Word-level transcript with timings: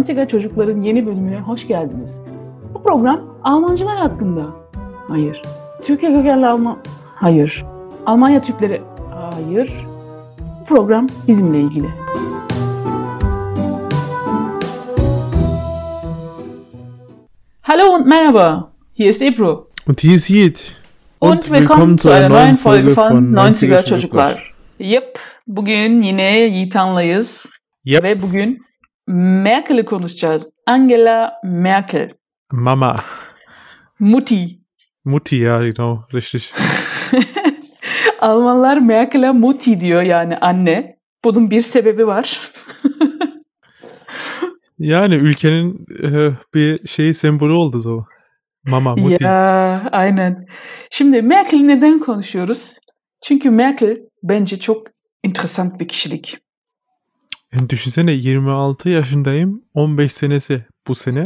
90'er 0.00 0.28
Çocukların 0.28 0.80
yeni 0.80 1.06
bölümüne 1.06 1.40
hoş 1.40 1.68
geldiniz. 1.68 2.22
Bu 2.74 2.82
program 2.82 3.20
Almancılar 3.44 3.96
hakkında. 3.96 4.46
Hayır. 5.08 5.42
Türkiye 5.82 6.14
kökenli 6.14 6.46
Alman... 6.46 6.78
Hayır. 7.14 7.64
Almanya 8.06 8.42
Türkleri... 8.42 8.82
Hayır. 9.32 9.72
Bu 10.60 10.64
program 10.64 11.06
bizimle 11.28 11.60
ilgili. 11.60 11.86
Hallo 17.62 17.94
und 17.94 18.06
merhaba. 18.06 18.72
Hier 18.98 19.10
ist 19.10 19.22
Ebru. 19.22 19.68
Und 19.88 20.00
hier 20.00 20.14
ist 20.14 20.28
Jid. 20.28 20.56
Und, 21.20 21.42
willkommen, 21.42 21.98
zu 21.98 22.10
einer 22.10 22.30
neuen 22.30 22.56
Folge 22.56 22.96
von 22.96 23.34
90er 23.34 23.88
Çocuklar. 23.88 24.54
Yep. 24.78 25.18
Bugün 25.46 26.00
yine 26.00 26.38
Yiğitan'layız. 26.38 27.46
Yep. 27.84 28.02
Ve 28.02 28.22
bugün 28.22 28.60
Merkel'i 29.06 29.84
konuşacağız. 29.84 30.50
Angela 30.66 31.32
Merkel. 31.44 32.10
Mama. 32.52 32.96
Mutti. 33.98 34.60
Mutti, 35.04 35.36
ja, 35.36 35.58
genau, 35.58 35.98
richtig. 36.14 36.52
Almanlar 38.20 38.78
Merkel'e 38.78 39.30
Mutti 39.32 39.80
diyor 39.80 40.02
yani 40.02 40.36
anne. 40.36 40.96
Bunun 41.24 41.50
bir 41.50 41.60
sebebi 41.60 42.06
var. 42.06 42.40
Yani 44.80 45.14
ülkenin 45.14 45.86
e, 46.02 46.32
bir 46.54 46.88
şey 46.88 47.14
sembolü 47.14 47.52
oldu 47.52 47.82
o. 47.86 48.04
Mama, 48.70 48.96
Mutti. 48.96 49.24
ya 49.24 49.88
aynen. 49.92 50.46
Şimdi 50.90 51.22
Merkel'i 51.22 51.68
neden 51.68 51.98
konuşuyoruz? 51.98 52.78
Çünkü 53.22 53.50
Merkel 53.50 53.98
bence 54.22 54.58
çok 54.60 54.86
enteresan 55.24 55.78
bir 55.78 55.88
kişilik. 55.88 56.38
Yani 57.54 57.70
düşünsene 57.70 58.12
26 58.12 58.88
yaşındayım. 58.88 59.62
15 59.74 60.12
senesi 60.12 60.64
bu 60.88 60.94
sene. 60.94 61.24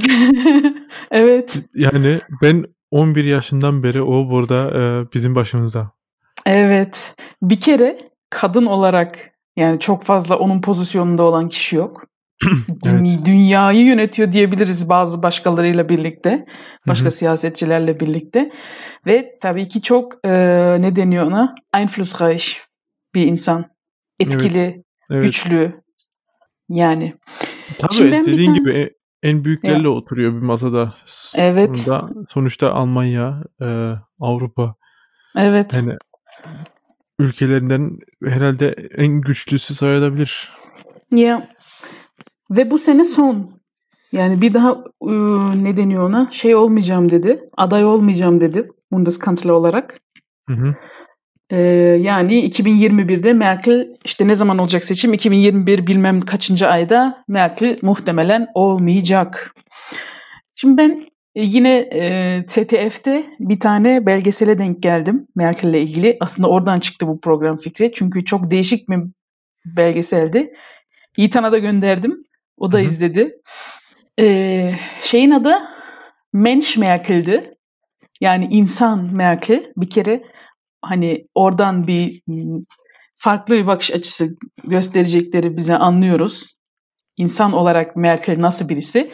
evet. 1.11 1.58
Yani 1.75 2.19
ben 2.42 2.64
11 2.91 3.25
yaşından 3.25 3.83
beri 3.83 4.03
o 4.03 4.31
burada 4.31 4.70
e, 4.70 5.12
bizim 5.14 5.34
başımızda. 5.34 5.91
Evet. 6.47 7.14
Bir 7.42 7.61
kere 7.61 7.98
kadın 8.31 8.66
olarak 8.66 9.31
yani 9.56 9.81
çok 9.81 10.05
fazla 10.05 10.39
onun 10.39 10.61
pozisyonunda 10.61 11.22
olan 11.22 11.48
kişi 11.48 11.77
yok. 11.77 12.05
Evet. 12.86 13.00
Dü- 13.00 13.27
Dünyayı 13.27 13.84
yönetiyor 13.84 14.33
diyebiliriz 14.33 14.88
bazı 14.88 15.22
başkalarıyla 15.22 15.88
birlikte. 15.88 16.47
Başka 16.86 17.05
Hı 17.05 17.09
hı. 17.09 17.14
siyasetçilerle 17.14 18.00
birlikte. 18.00 18.50
Ve 19.06 19.38
tabii 19.41 19.69
ki 19.69 19.83
çok 19.83 20.12
e, 20.25 20.31
ne 20.83 20.97
deniyor 20.97 21.27
ona? 21.27 21.55
Einflussreich 21.77 22.47
bir 23.14 23.27
insan. 23.27 23.64
Etkili, 24.20 24.84
Evet. 25.11 25.22
güçlü. 25.22 25.83
Yani. 26.68 27.14
Tabii 27.78 27.94
Şimdi 27.94 28.22
dediğin 28.26 28.46
tane- 28.46 28.58
gibi 28.58 28.90
en 29.22 29.44
büyüklerle 29.44 29.88
oturuyor 29.88 30.32
bir 30.32 30.38
masada. 30.38 30.94
Evet. 31.34 31.78
Sonunda, 31.78 32.10
sonuçta 32.28 32.72
Almanya, 32.72 33.42
e, 33.62 33.92
Avrupa 34.20 34.74
Evet. 35.36 35.72
yani 35.72 35.96
ülkelerinden 37.18 37.98
herhalde 38.24 38.74
en 38.96 39.20
güçlüsü 39.20 39.74
sayılabilir. 39.74 40.52
Ya. 41.10 41.48
Ve 42.50 42.70
bu 42.70 42.78
sene 42.78 43.04
son. 43.04 43.50
Yani 44.12 44.42
bir 44.42 44.54
daha 44.54 44.70
e, 45.02 45.12
ne 45.64 45.76
deniyor 45.76 46.08
ona? 46.08 46.28
Şey 46.30 46.54
olmayacağım 46.54 47.10
dedi. 47.10 47.40
Aday 47.56 47.84
olmayacağım 47.84 48.40
dedi. 48.40 48.68
Bundeskanzler 48.92 49.50
olarak. 49.50 50.00
Hı 50.48 50.54
hı. 50.54 50.74
Ee, 51.50 51.59
yani 52.00 52.48
2021'de 52.48 53.33
Merkel 53.33 53.89
işte 54.05 54.28
ne 54.28 54.34
zaman 54.34 54.59
olacak 54.59 54.84
seçim? 54.84 55.12
2021 55.12 55.87
bilmem 55.87 56.21
kaçıncı 56.21 56.69
ayda 56.69 57.25
Merkel 57.28 57.78
muhtemelen 57.82 58.49
olmayacak. 58.55 59.54
Şimdi 60.54 60.77
ben 60.77 61.03
e, 61.34 61.43
yine 61.43 61.72
e, 61.78 62.44
ZDF'de 62.49 63.27
bir 63.41 63.60
tane 63.60 64.06
belgesele 64.06 64.59
denk 64.59 64.83
geldim 64.83 65.27
Merkel'le 65.34 65.75
ilgili. 65.75 66.16
Aslında 66.21 66.49
oradan 66.49 66.81
çıktı 66.81 67.06
bu 67.06 67.21
program 67.21 67.59
fikri. 67.59 67.93
Çünkü 67.93 68.25
çok 68.25 68.50
değişik 68.50 68.88
bir 68.88 68.99
belgeseldi. 69.65 70.53
Yiğitan'a 71.16 71.53
da 71.53 71.59
gönderdim. 71.59 72.25
O 72.59 72.72
da 72.72 72.78
Hı 72.78 72.83
hı. 72.83 72.87
izledi. 72.87 73.37
Ee, 74.21 74.72
şeyin 75.00 75.31
adı 75.31 75.54
Mensch 76.33 76.78
Merkel'di. 76.78 77.54
Yani 78.21 78.49
insan 78.50 79.15
Merkel. 79.15 79.72
Bir 79.77 79.91
kere 79.91 80.22
hani 80.89 81.27
oradan 81.34 81.87
bir 81.87 82.22
farklı 83.19 83.55
bir 83.55 83.67
bakış 83.67 83.93
açısı 83.93 84.28
gösterecekleri 84.65 85.56
bize 85.56 85.77
anlıyoruz. 85.77 86.56
İnsan 87.17 87.53
olarak 87.53 87.97
Merkel 87.97 88.41
nasıl 88.43 88.69
birisi? 88.69 89.11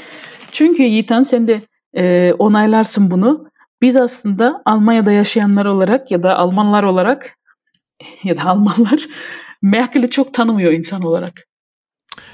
Çünkü 0.52 0.82
Yiğitan 0.82 1.22
sen 1.22 1.46
de 1.46 1.60
e, 1.96 2.32
onaylarsın 2.32 3.10
bunu. 3.10 3.50
Biz 3.82 3.96
aslında 3.96 4.62
Almanya'da 4.64 5.12
yaşayanlar 5.12 5.64
olarak 5.66 6.10
ya 6.10 6.22
da 6.22 6.36
Almanlar 6.36 6.82
olarak 6.82 7.36
ya 8.24 8.36
da 8.36 8.44
Almanlar 8.44 9.06
Merkel'i 9.62 10.10
çok 10.10 10.34
tanımıyor 10.34 10.72
insan 10.72 11.02
olarak. 11.02 11.46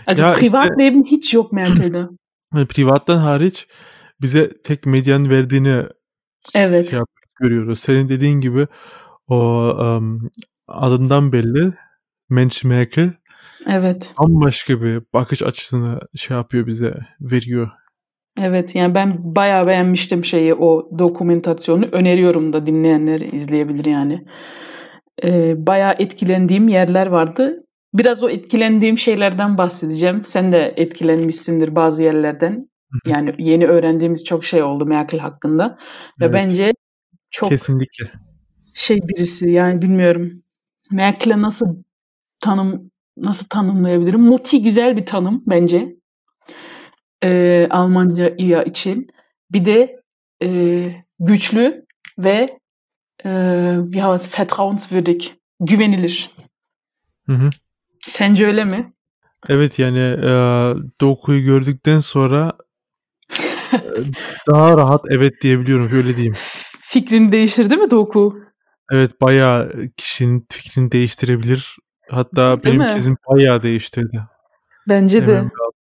Also 0.06 0.22
Ya 0.22 0.34
işte- 0.34 0.46
Privatleben 0.46 1.04
hiç 1.04 1.34
yok 1.34 1.52
Merkel'de. 1.52 2.00
Yani 2.54 2.66
privattan 2.66 3.18
hariç 3.18 3.66
bize 4.20 4.62
tek 4.62 4.86
medyanın 4.86 5.30
verdiğini 5.30 5.82
Evet. 6.54 6.90
şey 6.90 6.98
yap- 6.98 7.08
görüyoruz. 7.40 7.80
Senin 7.80 8.08
dediğin 8.08 8.40
gibi 8.40 8.66
o 9.28 9.36
um, 9.38 10.30
adından 10.68 11.32
belli 11.32 11.72
Mensch 12.28 12.64
Merkel 12.64 13.12
Evet. 13.66 14.14
bambaşka 14.18 14.82
bir 14.82 15.02
bakış 15.12 15.42
açısını 15.42 16.00
şey 16.14 16.36
yapıyor 16.36 16.66
bize 16.66 16.94
veriyor. 17.20 17.70
Evet 18.40 18.74
yani 18.74 18.94
ben 18.94 19.12
bayağı 19.18 19.66
beğenmiştim 19.66 20.24
şeyi 20.24 20.54
o 20.54 20.98
dokumentasyonu 20.98 21.84
öneriyorum 21.92 22.52
da 22.52 22.66
dinleyenler 22.66 23.20
izleyebilir 23.20 23.84
yani. 23.84 24.24
Ee, 25.24 25.66
bayağı 25.66 25.94
etkilendiğim 25.98 26.68
yerler 26.68 27.06
vardı. 27.06 27.64
Biraz 27.94 28.22
o 28.22 28.28
etkilendiğim 28.28 28.98
şeylerden 28.98 29.58
bahsedeceğim. 29.58 30.24
Sen 30.24 30.52
de 30.52 30.68
etkilenmişsindir 30.76 31.74
bazı 31.74 32.02
yerlerden. 32.02 32.68
Hı 32.92 32.98
hı. 33.04 33.10
Yani 33.12 33.32
yeni 33.38 33.66
öğrendiğimiz 33.66 34.24
çok 34.24 34.44
şey 34.44 34.62
oldu 34.62 34.86
Merkel 34.86 35.20
hakkında. 35.20 35.78
Ve 36.20 36.24
Evet. 36.24 36.34
bence 36.34 36.72
çok 37.30 37.48
Kesinlikle. 37.48 38.25
Şey 38.76 38.98
birisi 39.08 39.50
yani 39.50 39.82
bilmiyorum. 39.82 40.42
Merkel'e 40.90 41.42
nasıl 41.42 41.82
tanım 42.40 42.90
nasıl 43.16 43.48
tanımlayabilirim? 43.48 44.20
Muti 44.20 44.62
güzel 44.62 44.96
bir 44.96 45.06
tanım 45.06 45.42
bence. 45.46 45.96
Ee, 47.24 47.66
Almanca 47.70 48.34
iya 48.38 48.62
için. 48.62 49.10
Bir 49.52 49.64
de 49.64 50.00
e, 50.42 50.90
güçlü 51.20 51.86
ve 52.18 52.58
e, 53.24 53.30
heißt 53.94 54.38
vertrauenswürdig. 54.40 55.22
Güvenilir. 55.60 56.30
Hı 57.26 57.32
hı. 57.32 57.50
Sence 58.00 58.46
öyle 58.46 58.64
mi? 58.64 58.92
Evet 59.48 59.78
yani 59.78 59.98
e, 59.98 60.30
dokuyu 61.00 61.44
gördükten 61.44 61.98
sonra 61.98 62.52
daha 64.50 64.76
rahat 64.76 65.04
evet 65.10 65.42
diyebiliyorum 65.42 65.92
öyle 65.92 66.16
diyeyim. 66.16 66.34
Fikrini 66.82 67.32
değiştirdi 67.32 67.76
mi 67.76 67.90
Doku? 67.90 68.45
Evet 68.92 69.20
bayağı 69.20 69.72
kişinin 69.96 70.46
fikrini 70.52 70.92
değiştirebilir. 70.92 71.76
Hatta 72.10 72.62
Değil 72.62 72.78
benim 72.80 73.10
mi? 73.10 73.16
bayağı 73.30 73.62
değiştirdi. 73.62 74.22
Bence 74.88 75.26
de. 75.26 75.36
Hemen 75.36 75.44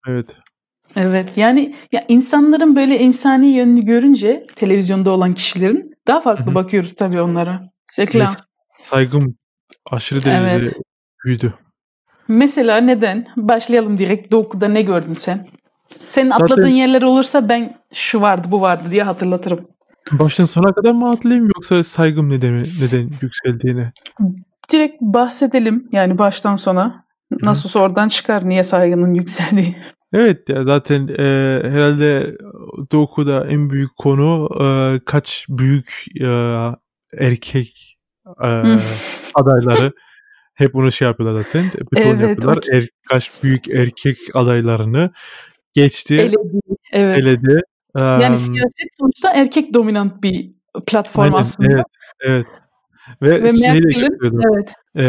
bir- 0.06 0.10
Evet. 0.12 0.36
Evet 0.96 1.32
yani 1.38 1.76
ya 1.92 2.04
insanların 2.08 2.76
böyle 2.76 2.98
insani 2.98 3.46
yönünü 3.52 3.82
görünce 3.84 4.42
televizyonda 4.56 5.10
olan 5.10 5.34
kişilerin 5.34 5.94
daha 6.06 6.20
farklı 6.20 6.46
Hı 6.46 6.50
hı. 6.50 6.54
bakıyoruz 6.54 6.94
tabii 6.94 7.20
onlara. 7.20 7.62
Clair. 7.96 8.14
Yes. 8.22 8.34
Saygım 8.80 9.36
aşırı 9.90 10.22
derecede 10.24 10.50
Evet. 10.56 10.76
büyüdü. 11.24 11.54
Mesela 12.28 12.76
neden? 12.76 13.26
Başlayalım 13.36 13.98
direkt. 13.98 14.32
Doku'da 14.32 14.68
ne 14.68 14.82
gördün 14.82 15.14
sen? 15.14 15.46
Senin 16.04 16.30
Zaten- 16.30 16.44
atladığın 16.44 16.66
yerler 16.66 17.02
olursa 17.02 17.48
ben 17.48 17.78
şu 17.92 18.20
vardı 18.20 18.48
bu 18.50 18.60
vardı 18.60 18.90
diye 18.90 19.02
hatırlatırım. 19.02 19.68
Baştan 20.12 20.44
sona 20.44 20.72
kadar 20.74 20.92
mı 20.92 21.08
hatırlayayım 21.08 21.46
yoksa 21.56 21.84
saygım 21.84 22.30
neden, 22.30 22.54
neden 22.54 23.10
yükseldiğini? 23.22 23.92
Direkt 24.72 25.00
bahsedelim 25.00 25.88
yani 25.92 26.18
baştan 26.18 26.54
sona. 26.56 27.04
Nasıl 27.42 27.80
oradan 27.80 28.08
çıkar 28.08 28.48
niye 28.48 28.62
saygının 28.62 29.14
yükseldiği. 29.20 29.76
Evet 30.12 30.48
ya 30.48 30.64
zaten 30.64 31.08
e, 31.08 31.22
herhalde 31.70 32.36
Doku'da 32.92 33.46
en 33.46 33.70
büyük 33.70 33.96
konu 33.96 34.48
e, 34.64 35.00
kaç 35.04 35.46
büyük 35.48 36.04
e, 36.20 36.26
erkek 37.18 37.98
e, 38.44 38.48
adayları 39.34 39.92
hep 40.54 40.74
bunu 40.74 40.92
şey 40.92 41.08
yapıyorlar 41.08 41.42
zaten. 41.42 41.64
Beton 41.92 42.10
Evet, 42.10 42.28
yapıyorlar. 42.28 42.56
o- 42.56 42.76
Er, 42.76 42.88
kaç 43.08 43.30
büyük 43.42 43.68
erkek 43.68 44.16
adaylarını 44.34 45.10
geçti, 45.74 46.14
Eledi. 46.14 46.60
Evet. 46.92 47.18
eledi. 47.24 47.60
E, 47.96 48.00
Yani 48.00 48.36
siyaset 48.36 48.88
sonuçta 49.00 49.32
erkek 49.34 49.74
dominant 49.74 50.22
bir 50.22 50.50
platform 50.86 51.24
aynen, 51.24 51.36
aslında. 51.36 51.72
Evet, 51.72 51.86
evet. 52.20 52.46
Ve, 53.22 53.42
Ve 53.42 53.56
şeyi 53.56 53.82
de 53.82 54.08
evet 54.22 54.72
E, 54.96 55.04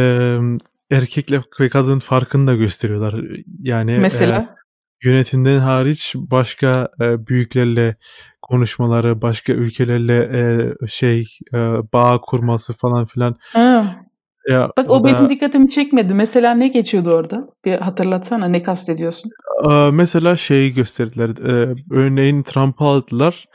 erkekle 0.91 1.41
ve 1.59 1.69
kadın 1.69 1.99
farkını 1.99 2.47
da 2.47 2.55
gösteriyorlar. 2.55 3.15
Yani 3.61 3.91
e, 3.91 3.97
mesela 3.97 4.55
yönetimden 5.03 5.59
hariç 5.59 6.13
başka 6.15 6.89
e, 7.01 7.27
büyüklerle 7.27 7.95
konuşmaları, 8.41 9.21
başka 9.21 9.53
ülkelerle 9.53 10.17
e, 10.17 10.87
şey 10.87 11.27
e, 11.53 11.57
bağ 11.93 12.21
kurması 12.21 12.73
falan 12.73 13.05
filan. 13.05 13.35
Ha. 13.53 14.04
Ya 14.49 14.69
Bak 14.77 14.89
o 14.89 15.03
da 15.03 15.07
benim 15.07 15.29
dikkatimi 15.29 15.69
çekmedi. 15.69 16.13
Mesela 16.13 16.53
ne 16.53 16.67
geçiyordu 16.67 17.11
orada? 17.11 17.47
Bir 17.65 17.77
hatırlatsana 17.77 18.47
ne 18.47 18.63
kastediyorsun? 18.63 19.31
e, 19.71 19.91
mesela 19.91 20.35
şeyi 20.35 20.73
gösterdiler. 20.73 21.29
E, 21.29 21.75
örneğin 21.91 22.43
Trump'ı 22.43 22.83
aldılar. 22.83 23.45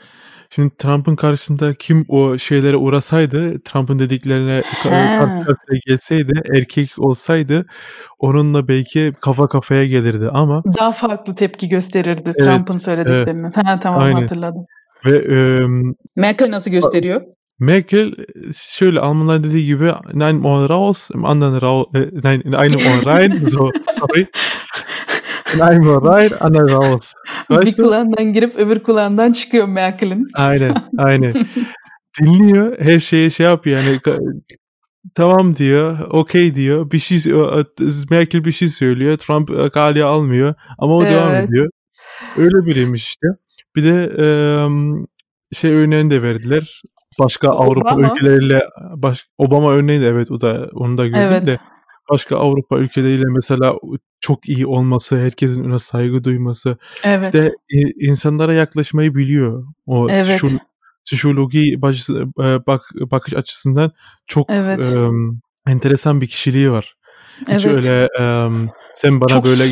Şimdi 0.55 0.75
Trump'ın 0.77 1.15
karşısında 1.15 1.73
kim 1.73 2.05
o 2.09 2.37
şeylere 2.37 2.77
uğrasaydı, 2.77 3.59
Trump'ın 3.63 3.99
dediklerine 3.99 4.63
karşıya 4.83 5.79
gelseydi, 5.87 6.41
erkek 6.55 6.89
olsaydı 6.97 7.65
onunla 8.19 8.67
belki 8.67 9.13
kafa 9.21 9.47
kafaya 9.47 9.85
gelirdi 9.85 10.29
ama 10.33 10.63
Daha 10.79 10.91
farklı 10.91 11.35
tepki 11.35 11.69
gösterirdi 11.69 12.21
evet, 12.25 12.35
Trump'ın 12.39 12.73
evet, 12.73 12.81
söylediklerine. 12.81 13.51
Ha 13.55 13.79
tamam 13.79 14.01
aynen. 14.01 14.21
hatırladım. 14.21 14.65
Ve 15.05 15.17
e, 15.17 15.59
Merkel 16.15 16.51
nasıl 16.51 16.71
gösteriyor? 16.71 17.21
Merkel 17.61 18.11
şöyle 18.55 18.99
Almanlar 18.99 19.43
dediği 19.43 19.65
gibi 19.65 19.91
nein 20.13 20.43
on 20.43 20.69
raus, 20.69 21.09
im 21.13 21.25
anderen 21.25 21.61
raus, 21.61 21.85
e, 21.95 21.99
nein 22.23 22.41
in 22.45 22.51
einem 22.51 22.75
Ohr 22.75 23.05
rein, 23.05 23.45
so 23.45 23.69
sorry. 23.93 24.27
In 25.55 25.59
einem 25.59 25.87
Ohr 25.87 26.05
rein, 26.05 26.31
anderen 26.39 26.67
raus. 26.67 27.13
Bir 27.49 27.55
Weißt 27.55 27.77
du? 27.77 27.83
kulağından 27.83 28.33
girip 28.33 28.55
öbür 28.55 28.79
kulağından 28.79 29.31
çıkıyor 29.31 29.67
Merkel'in. 29.67 30.27
Aynen, 30.33 30.75
aynen. 30.97 31.33
Dinliyor, 32.21 32.79
her 32.79 32.99
şeye 32.99 33.29
şey 33.29 33.45
yapıyor 33.45 33.79
yani 33.79 33.99
tamam 35.15 35.55
diyor, 35.55 35.99
okey 36.09 36.55
diyor. 36.55 36.91
Bir 36.91 36.99
şey 36.99 37.33
Merkel 38.09 38.45
bir 38.45 38.51
şey 38.51 38.67
söylüyor, 38.67 39.17
Trump 39.17 39.51
e, 39.51 39.69
kale 39.69 40.03
almıyor 40.03 40.53
ama 40.79 40.95
o 40.95 41.05
devam 41.05 41.35
Evet. 41.35 41.49
ediyor. 41.49 41.69
Öyle 42.37 42.65
biriymiş 42.65 43.07
işte. 43.07 43.27
Bir 43.75 43.83
de 43.83 44.09
şey 45.53 45.71
örneğini 45.71 46.11
de 46.11 46.21
verdiler. 46.21 46.81
Başka 47.19 47.49
Avrupa 47.49 47.95
Obama. 47.95 48.07
ülkeleriyle 48.13 48.61
baş, 48.95 49.27
Obama 49.37 49.71
örneği 49.73 50.01
de 50.01 50.07
evet 50.07 50.31
o 50.31 50.41
da 50.41 50.69
onu 50.73 50.97
da 50.97 51.07
gördüm 51.07 51.21
Evet. 51.31 51.47
de 51.47 51.57
başka 52.11 52.37
Avrupa 52.37 52.77
ülkeleriyle 52.77 53.23
mesela 53.35 53.75
çok 54.19 54.49
iyi 54.49 54.65
olması, 54.67 55.19
herkesin 55.19 55.63
ona 55.63 55.79
saygı 55.79 56.23
duyması, 56.23 56.77
Evet. 57.03 57.25
işte 57.35 57.51
i- 57.73 58.05
insanlara 58.07 58.53
yaklaşmayı 58.53 59.15
biliyor. 59.15 59.63
O 59.85 60.09
Evet. 60.09 60.25
psiko- 60.25 60.59
psikoloji 61.05 61.81
baş, 61.81 62.09
e, 62.09 62.13
bak, 62.67 62.81
bakış 63.11 63.33
açısından 63.33 63.91
çok 64.27 64.49
Evet. 64.49 64.93
em, 64.95 65.39
enteresan 65.67 66.21
bir 66.21 66.27
kişiliği 66.27 66.71
var. 66.71 66.95
Hiç 67.41 67.65
Evet. 67.65 67.85
öyle 67.85 68.07
em, 68.19 68.69
sen 68.93 69.21
bana 69.21 69.27
Çok 69.29 69.45
böyle 69.45 69.63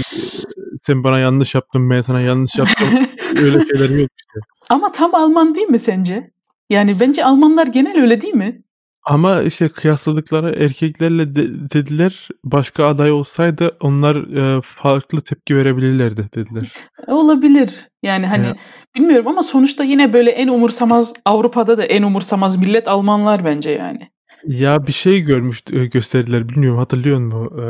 sen 0.78 1.04
bana 1.04 1.20
yanlış 1.20 1.56
yaptın 1.56 1.90
ben 1.90 2.02
sana 2.02 2.22
yanlış 2.22 2.58
yaptım 2.58 2.88
öyle 3.44 3.66
şeyler 3.66 3.90
yok 3.90 4.10
işte. 4.18 4.40
Ama 4.70 4.92
tam 4.92 5.16
Alman 5.16 5.56
değil 5.56 5.68
mi 5.68 5.80
sence? 5.80 6.32
Yani 6.69 6.94
bence 7.00 7.25
Almanlar 7.25 7.68
genel 7.68 8.01
öyle 8.01 8.21
değil 8.21 8.33
mi? 8.33 8.62
Ama 9.04 9.42
işte 9.42 9.69
kıyasladıkları 9.69 10.63
erkeklerle 10.63 11.36
de- 11.36 11.69
dediler 11.74 12.27
başka 12.44 12.86
aday 12.86 13.12
olsaydı 13.12 13.77
onlar 13.81 14.16
e, 14.57 14.62
farklı 14.63 15.21
tepki 15.21 15.56
verebilirlerdi 15.56 16.30
dediler. 16.36 16.71
Olabilir. 17.07 17.88
Yani 18.04 18.27
hani 18.27 18.45
Ya, 18.45 18.56
bilmiyorum 18.95 19.27
ama 19.27 19.44
sonuçta 19.44 19.83
yine 19.83 20.13
böyle 20.13 20.31
en 20.31 20.48
umursamaz 20.48 21.13
Avrupa'da 21.25 21.77
da 21.77 21.83
en 21.86 22.04
umursamaz 22.04 22.57
millet 22.57 22.88
Almanlar 22.88 23.45
bence 23.45 23.71
yani. 23.71 24.10
ya 24.48 24.88
bir 24.88 24.92
şey 24.92 25.21
görmüş 25.21 25.63
e, 25.71 25.86
gösterdiler 25.86 26.50
bilmiyorum 26.50 26.80
hatırlıyor 26.80 27.19
musun? 27.19 27.57
E, 27.62 27.66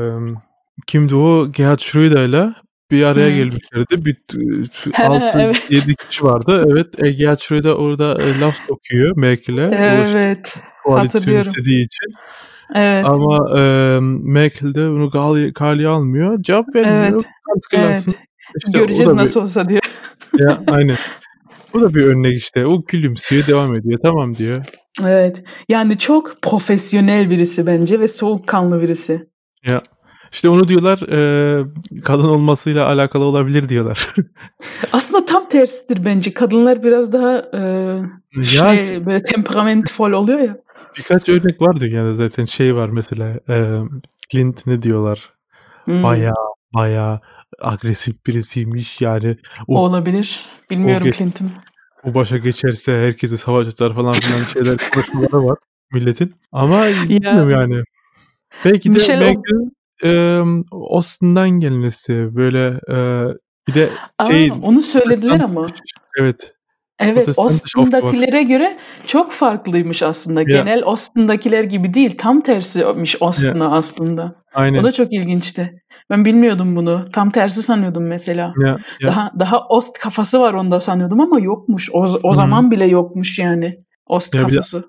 kimdi 0.88 1.16
o? 1.16 1.52
Gerhard 1.52 1.80
Schröder'la 1.80 2.56
bir 2.92 3.04
araya 3.04 3.30
Hmm. 3.30 3.36
gelmişlerdi. 3.38 4.06
Bir 4.06 4.18
Ha, 4.94 5.04
6 5.30 5.40
evet. 5.40 5.64
7 5.70 5.96
kişi 5.96 6.24
vardı. 6.24 6.66
Evet, 6.72 7.04
e, 7.04 7.10
Gerhard 7.12 7.40
Schröder 7.40 7.70
orada 7.70 8.22
e, 8.22 8.40
laf 8.40 8.56
sokuyor 8.68 9.18
Merkel'e 9.18 9.72
Evet. 9.78 10.56
koalisyon 10.84 11.42
istediği 11.42 11.86
için. 11.86 12.14
Evet. 12.76 13.06
Ama 13.06 13.60
e, 13.60 13.62
Merkel 14.24 14.74
de 14.74 14.90
bunu 14.90 15.10
kaleye 15.54 15.88
almıyor. 15.88 16.38
Cevap 16.42 16.76
vermiyor. 16.76 17.24
Evet. 17.74 17.84
Evet. 17.86 18.08
İşte 18.68 18.80
Göreceğiz 18.80 19.10
da 19.10 19.14
bir 19.14 19.18
nasıl 19.18 19.42
olsa 19.42 19.68
diyor. 19.70 19.82
ya 20.38 20.62
aynen. 20.68 20.96
Bu 21.74 21.82
da 21.82 21.96
bir 21.96 22.02
örnek 22.04 22.38
işte. 22.38 22.66
O 22.66 22.84
gülümsüyor, 22.88 23.48
devam 23.48 23.76
ediyor. 23.76 24.00
Tamam 24.04 24.36
diyor. 24.36 24.66
Evet. 25.06 25.44
Yani 25.70 25.98
çok 25.98 26.42
profesyonel 26.42 27.30
birisi 27.30 27.68
bence 27.68 28.00
ve 28.00 28.08
soğukkanlı 28.08 28.82
birisi. 28.82 29.28
Ya 29.66 29.82
işte 30.32 30.50
onu 30.50 30.68
diyorlar 30.68 31.00
e, 31.12 32.02
kadın 32.06 32.28
olmasıyla 32.30 32.86
alakalı 32.88 33.24
olabilir 33.24 33.70
diyorlar. 33.70 34.14
Aslında 34.94 35.26
tam 35.26 35.48
tersidir 35.48 36.06
bence. 36.06 36.34
Kadınlar 36.34 36.84
biraz 36.84 37.14
daha 37.14 37.38
e, 37.54 37.60
ya 38.36 38.44
şey 38.78 39.06
böyle 39.06 39.24
temperamentful 39.24 40.12
oluyor 40.12 40.40
ya. 40.40 40.58
birkaç 40.98 41.30
örnek 41.30 41.62
var 41.62 41.80
dünyada 41.80 42.14
zaten. 42.14 42.46
Şey 42.46 42.76
var 42.76 42.90
mesela 42.90 43.40
e, 43.50 43.80
Clint 44.30 44.66
ne 44.68 44.82
diyorlar? 44.82 45.34
Hmm. 45.86 46.04
Baya 46.04 46.34
baya 46.74 47.22
agresif 47.62 48.26
birisiymiş 48.26 49.02
yani. 49.02 49.38
O 49.68 49.76
O, 49.78 49.80
olabilir. 49.80 50.40
o, 50.66 50.70
Bilmiyorum 50.70 51.04
geç, 51.06 51.18
Clinton. 51.18 51.48
o 52.04 52.14
başa 52.14 52.38
geçerse 52.38 52.92
herkese 52.94 53.38
savaş 53.38 53.68
açar 53.68 53.96
falan 53.96 54.14
filan 54.14 54.44
şeyler 54.44 54.78
konuşmaları 54.94 55.48
var 55.48 55.58
milletin. 55.94 56.36
Ama 56.52 56.86
bilmiyorum 57.10 57.50
Ya 57.50 57.62
yani. 57.62 57.84
Belki 58.66 58.90
de 58.90 58.94
Michelle 58.94 59.24
o 59.24 59.28
Merkel 59.28 59.70
e, 60.04 60.40
Austin'dan 60.72 61.50
gelmesi 61.50 62.36
böyle 62.36 62.68
e, 62.68 62.98
bir 63.68 63.74
de 63.74 63.90
şey 64.28 64.52
Aa, 64.52 64.54
onu 64.64 64.82
söylediler 64.82 65.40
ama. 65.40 65.68
evet 66.20 66.54
Evet. 67.00 67.30
Austin'dakilere 67.38 68.44
göre 68.44 68.78
çok 69.08 69.32
farklıymış 69.32 70.04
aslında. 70.04 70.42
Ya, 70.42 70.46
Genel 70.48 70.84
Austin'dakiler 70.84 71.64
gibi 71.64 71.94
değil. 71.94 72.18
Tam 72.18 72.42
tersiymiş 72.42 73.22
Austin'a 73.22 73.72
aslında. 73.72 74.24
O 74.24 74.60
aynen. 74.60 74.84
da 74.84 74.92
çok 74.92 75.14
ilginçti. 75.14 75.82
Ben 76.10 76.26
bilmiyordum 76.26 76.76
bunu. 76.76 77.06
Tam 77.14 77.30
tersi 77.30 77.64
sanıyordum 77.64 78.08
mesela. 78.08 78.54
Ya, 78.66 78.78
ya. 79.00 79.10
Daha 79.10 79.32
daha 79.40 79.68
Ost 79.68 79.98
kafası 79.98 80.40
var 80.40 80.54
onda 80.54 80.80
sanıyordum 80.80 81.20
ama 81.20 81.40
yokmuş. 81.40 81.90
O, 81.94 82.06
o 82.24 82.34
zaman 82.34 82.72
bile 82.72 82.88
yokmuş 82.88 83.40
yani. 83.40 83.72
Ost 84.06 84.36
Ya 84.36 84.42
kafası. 84.42 84.84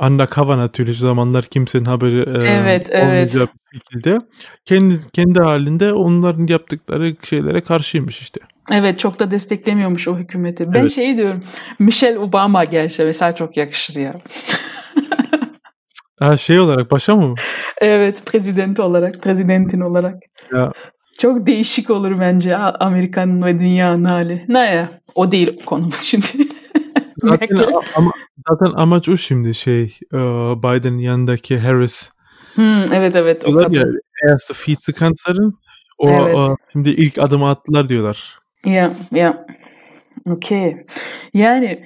Undercover 0.00 0.56
natürlich 0.56 0.98
zamanlar 0.98 1.44
kimsenin 1.44 1.84
haberi 1.84 2.18
e, 2.18 2.48
Evet, 2.48 2.88
evet. 2.90 3.04
olmayacağı 3.04 3.46
bir 3.46 3.80
şekilde 3.80 4.18
kendi 4.64 4.94
kendi 5.12 5.40
halinde 5.40 5.92
onların 5.92 6.46
yaptıkları 6.46 7.16
şeylere 7.24 7.60
karşıymış 7.60 8.20
işte. 8.20 8.40
Evet 8.72 8.98
çok 8.98 9.18
da 9.18 9.30
desteklemiyormuş 9.30 10.08
o 10.08 10.16
hükümeti. 10.16 10.72
Ben 10.74 10.80
Evet. 10.80 10.92
şey 10.92 11.16
diyorum. 11.16 11.44
Michelle 11.78 12.18
Obama 12.18 12.64
gelse 12.64 13.04
mesela 13.04 13.34
çok 13.34 13.56
yakışır 13.56 13.96
ya. 13.96 14.14
Ha 16.18 16.36
şey 16.36 16.60
olarak 16.60 16.90
başa 16.90 17.16
mı? 17.16 17.34
Evet, 17.80 18.22
prezident 18.26 18.80
olarak, 18.80 19.22
prezidentin 19.22 19.80
olarak. 19.80 20.14
Ya 20.52 20.72
Çok 21.18 21.46
değişik 21.46 21.90
olur 21.90 22.20
bence 22.20 22.56
Amerika'nın 22.56 23.42
ve 23.42 23.58
dünyanın 23.58 24.04
hali. 24.04 24.44
Ne 24.48 24.58
ya? 24.58 24.90
O 25.14 25.30
değil 25.30 25.64
konumuz 25.66 26.00
şimdi. 26.00 26.26
Zaten 27.22 27.56
ama 27.96 28.10
zaten 28.48 28.72
amaç 28.76 29.08
o 29.08 29.16
şimdi 29.16 29.54
şey 29.54 29.98
e, 30.12 30.16
Biden'ın 30.62 30.98
yanındaki 30.98 31.58
Harris 31.58 32.10
Hmm, 32.54 32.92
evet 32.92 33.16
evet 33.16 33.44
o 33.44 33.48
diyorlar 33.48 33.70
ya 33.70 33.82
kadın. 33.82 34.00
erste 34.28 34.54
Vizekanzlerin 34.54 35.54
o 35.98 36.10
Evet. 36.10 36.36
e, 36.36 36.56
şimdi 36.72 36.90
ilk 36.90 37.18
adımı 37.18 37.48
attılar 37.48 37.88
diyorlar. 37.88 38.38
Ya 38.64 38.92
ya. 39.12 39.46
Okey. 40.30 40.76
Yani 41.34 41.84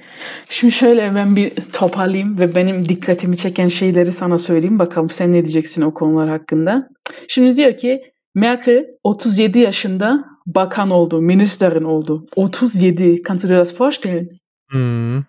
şimdi 0.49 0.73
şöyle 0.73 1.15
ben 1.15 1.35
bir 1.35 1.49
toparlayayım 1.73 2.39
ve 2.39 2.55
benim 2.55 2.89
dikkatimi 2.89 3.37
çeken 3.37 3.67
şeyleri 3.67 4.11
sana 4.11 4.37
söyleyeyim. 4.37 4.79
Bakalım 4.79 5.09
sen 5.09 5.29
ne 5.31 5.45
diyeceksin 5.45 5.81
o 5.81 5.93
konular 5.93 6.29
hakkında. 6.29 6.89
Şimdi 7.27 7.55
diyor 7.55 7.77
ki 7.77 8.01
Merkel 8.35 8.85
37 9.03 9.59
yaşında 9.59 10.23
bakan 10.45 10.89
oldu, 10.89 11.21
ministerin 11.21 11.83
oldu. 11.83 12.25
37. 12.35 13.21
Kannst 13.23 13.43
du 13.43 13.49
dir 13.49 13.57
das 13.57 13.81
vorstellen? 13.81 14.29
Hmm. 14.71 15.23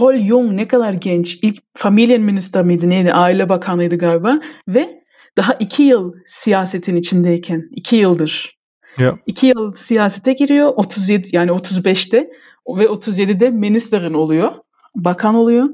Voll 0.00 0.20
jung, 0.20 0.52
ne 0.52 0.68
kadar 0.68 0.92
genç. 0.92 1.38
İlk 1.42 1.62
Familienminister 1.74 2.64
miydi 2.64 2.88
neydi? 2.88 3.12
Aile 3.12 3.48
bakanıydı 3.48 3.98
galiba. 3.98 4.40
Ve 4.68 5.02
daha 5.36 5.52
iki 5.52 5.82
yıl 5.82 6.12
siyasetin 6.26 6.96
içindeyken. 6.96 7.68
iki 7.70 7.96
yıldır. 7.96 8.58
Ya. 8.98 9.18
İki 9.26 9.46
yıl 9.46 9.74
siyasete 9.76 10.32
giriyor. 10.32 10.72
37 10.76 11.28
yani 11.32 11.50
35'te 11.50 12.28
ve 12.76 12.84
37'de 12.84 13.50
ministerin 13.50 14.14
oluyor. 14.14 14.52
Bakan 14.96 15.34
oluyor. 15.34 15.68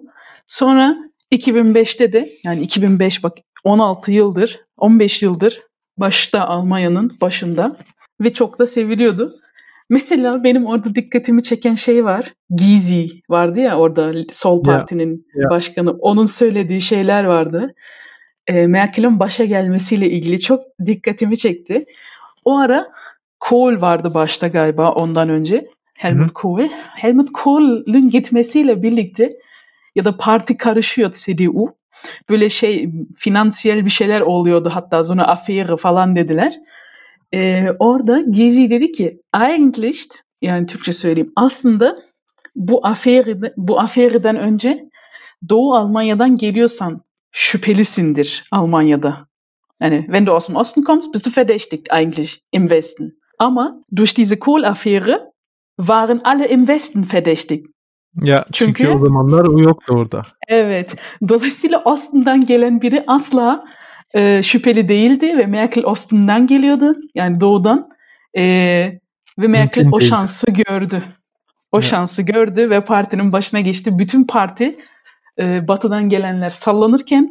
Sonra 0.47 0.97
2005'te 1.33 2.13
de 2.13 2.29
yani 2.45 2.61
2005 2.63 3.25
bak 3.25 3.33
16 3.65 4.13
yıldır 4.13 4.61
15 4.77 5.23
yıldır 5.23 5.61
başta 5.99 6.45
Almanya'nın 6.45 7.17
başında 7.21 7.77
ve 8.21 8.33
çok 8.33 8.59
da 8.59 8.67
seviliyordu. 8.67 9.35
Mesela 9.91 10.45
benim 10.45 10.67
orada 10.67 10.95
dikkatimi 10.95 11.43
çeken 11.43 11.75
şey 11.75 12.05
var. 12.05 12.33
Gysi 12.51 13.09
vardı 13.31 13.61
ya 13.61 13.79
orada 13.79 14.13
Sol. 14.31 14.63
Parti'nin 14.63 15.27
Ya. 15.35 15.51
başkanı. 15.51 15.91
Onun 15.91 16.27
söylediği 16.27 16.81
şeyler 16.81 17.25
vardı. 17.25 17.75
E, 18.47 18.67
Merkel'in 18.67 19.21
başa 19.21 19.45
gelmesiyle 19.45 20.11
ilgili 20.11 20.41
çok 20.41 20.61
dikkatimi 20.87 21.37
çekti. 21.37 21.85
O 22.45 22.59
ara 22.59 22.87
Kohl 23.41 23.81
vardı 23.81 24.15
başta 24.15 24.49
galiba 24.49 24.93
ondan 24.93 25.29
önce. 25.29 25.63
Helmut 25.99 26.33
Kohl. 26.33 26.69
Helmut 27.01 27.29
Kohl'ün 27.33 28.11
gitmesiyle 28.11 28.83
birlikte 28.83 29.33
ya 29.97 30.05
da 30.05 30.17
parti 30.17 30.57
karışıyor 30.57 31.13
CDU. 31.13 31.75
Böyle 32.29 32.51
şey 32.51 32.91
finansiyel 33.17 33.85
bir 33.85 33.91
şeyler 33.91 34.21
oluyordu 34.21 34.71
hatta 34.73 35.05
sonra 35.05 35.29
aferi 35.29 35.77
falan 35.77 36.17
dediler. 36.17 36.55
Ee, 37.35 37.67
orada 37.79 38.21
Gezi 38.21 38.71
dedi 38.71 38.93
ki 38.93 39.21
eigentlich 39.33 40.09
yani 40.43 40.67
Türkçe 40.67 40.93
söyleyeyim 40.93 41.33
aslında 41.37 41.97
bu 42.57 42.87
aferi 42.87 43.41
bu 43.57 43.81
aferiden 43.81 44.37
önce 44.37 44.91
Doğu 45.49 45.75
Almanya'dan 45.75 46.37
geliyorsan 46.37 47.01
şüphelisindir 47.33 48.45
Almanya'da. 48.51 49.27
Yani 49.81 50.05
wenn 50.07 50.27
du 50.27 50.33
aus 50.33 50.49
dem 50.49 50.57
Osten 50.57 50.85
kommst, 50.85 51.15
bist 51.15 51.27
du 51.27 51.31
verdächtigt 51.31 51.91
eigentlich 51.91 52.43
im 52.53 52.71
Westen. 52.71 53.13
Ama 53.39 53.83
durch 53.97 54.15
diese 54.15 54.37
Kohl-Affäre 54.37 55.33
waren 55.79 56.21
alle 56.25 56.49
im 56.49 56.67
Westen 56.67 57.05
verdächtig. 57.05 57.67
Ya 58.23 58.45
çünkü, 58.53 58.85
çünkü 58.85 58.97
o 58.97 59.05
zamanlar 59.05 59.45
o 59.45 59.61
yoktu 59.61 59.95
orada. 59.95 60.23
Evet. 60.49 60.97
Dolayısıyla 61.29 61.83
Ostim'den 61.85 62.45
gelen 62.45 62.83
biri 62.83 63.05
asla 63.07 63.65
e, 64.17 64.43
şüpheli 64.43 64.89
değildi 64.89 65.39
ve 65.39 65.47
Merkel 65.47 65.85
Ostim'den 65.85 66.47
geliyordu. 66.47 66.93
Yani 67.15 67.41
doğudan. 67.41 67.89
E, 68.37 68.43
ve 69.39 69.47
Merkel 69.47 69.83
Mümkün 69.83 69.97
o 69.97 70.01
değil. 70.01 70.11
şansı 70.11 70.51
gördü. 70.51 71.03
O 71.73 71.77
ya. 71.77 71.83
şansı 71.83 72.23
gördü 72.23 72.71
ve 72.71 72.85
partinin 72.85 73.33
başına 73.33 73.61
geçti. 73.61 73.99
Bütün 73.99 74.25
parti 74.25 74.79
e, 75.39 75.69
batıdan 75.69 76.09
gelenler 76.09 76.51
sallanırken 76.51 77.29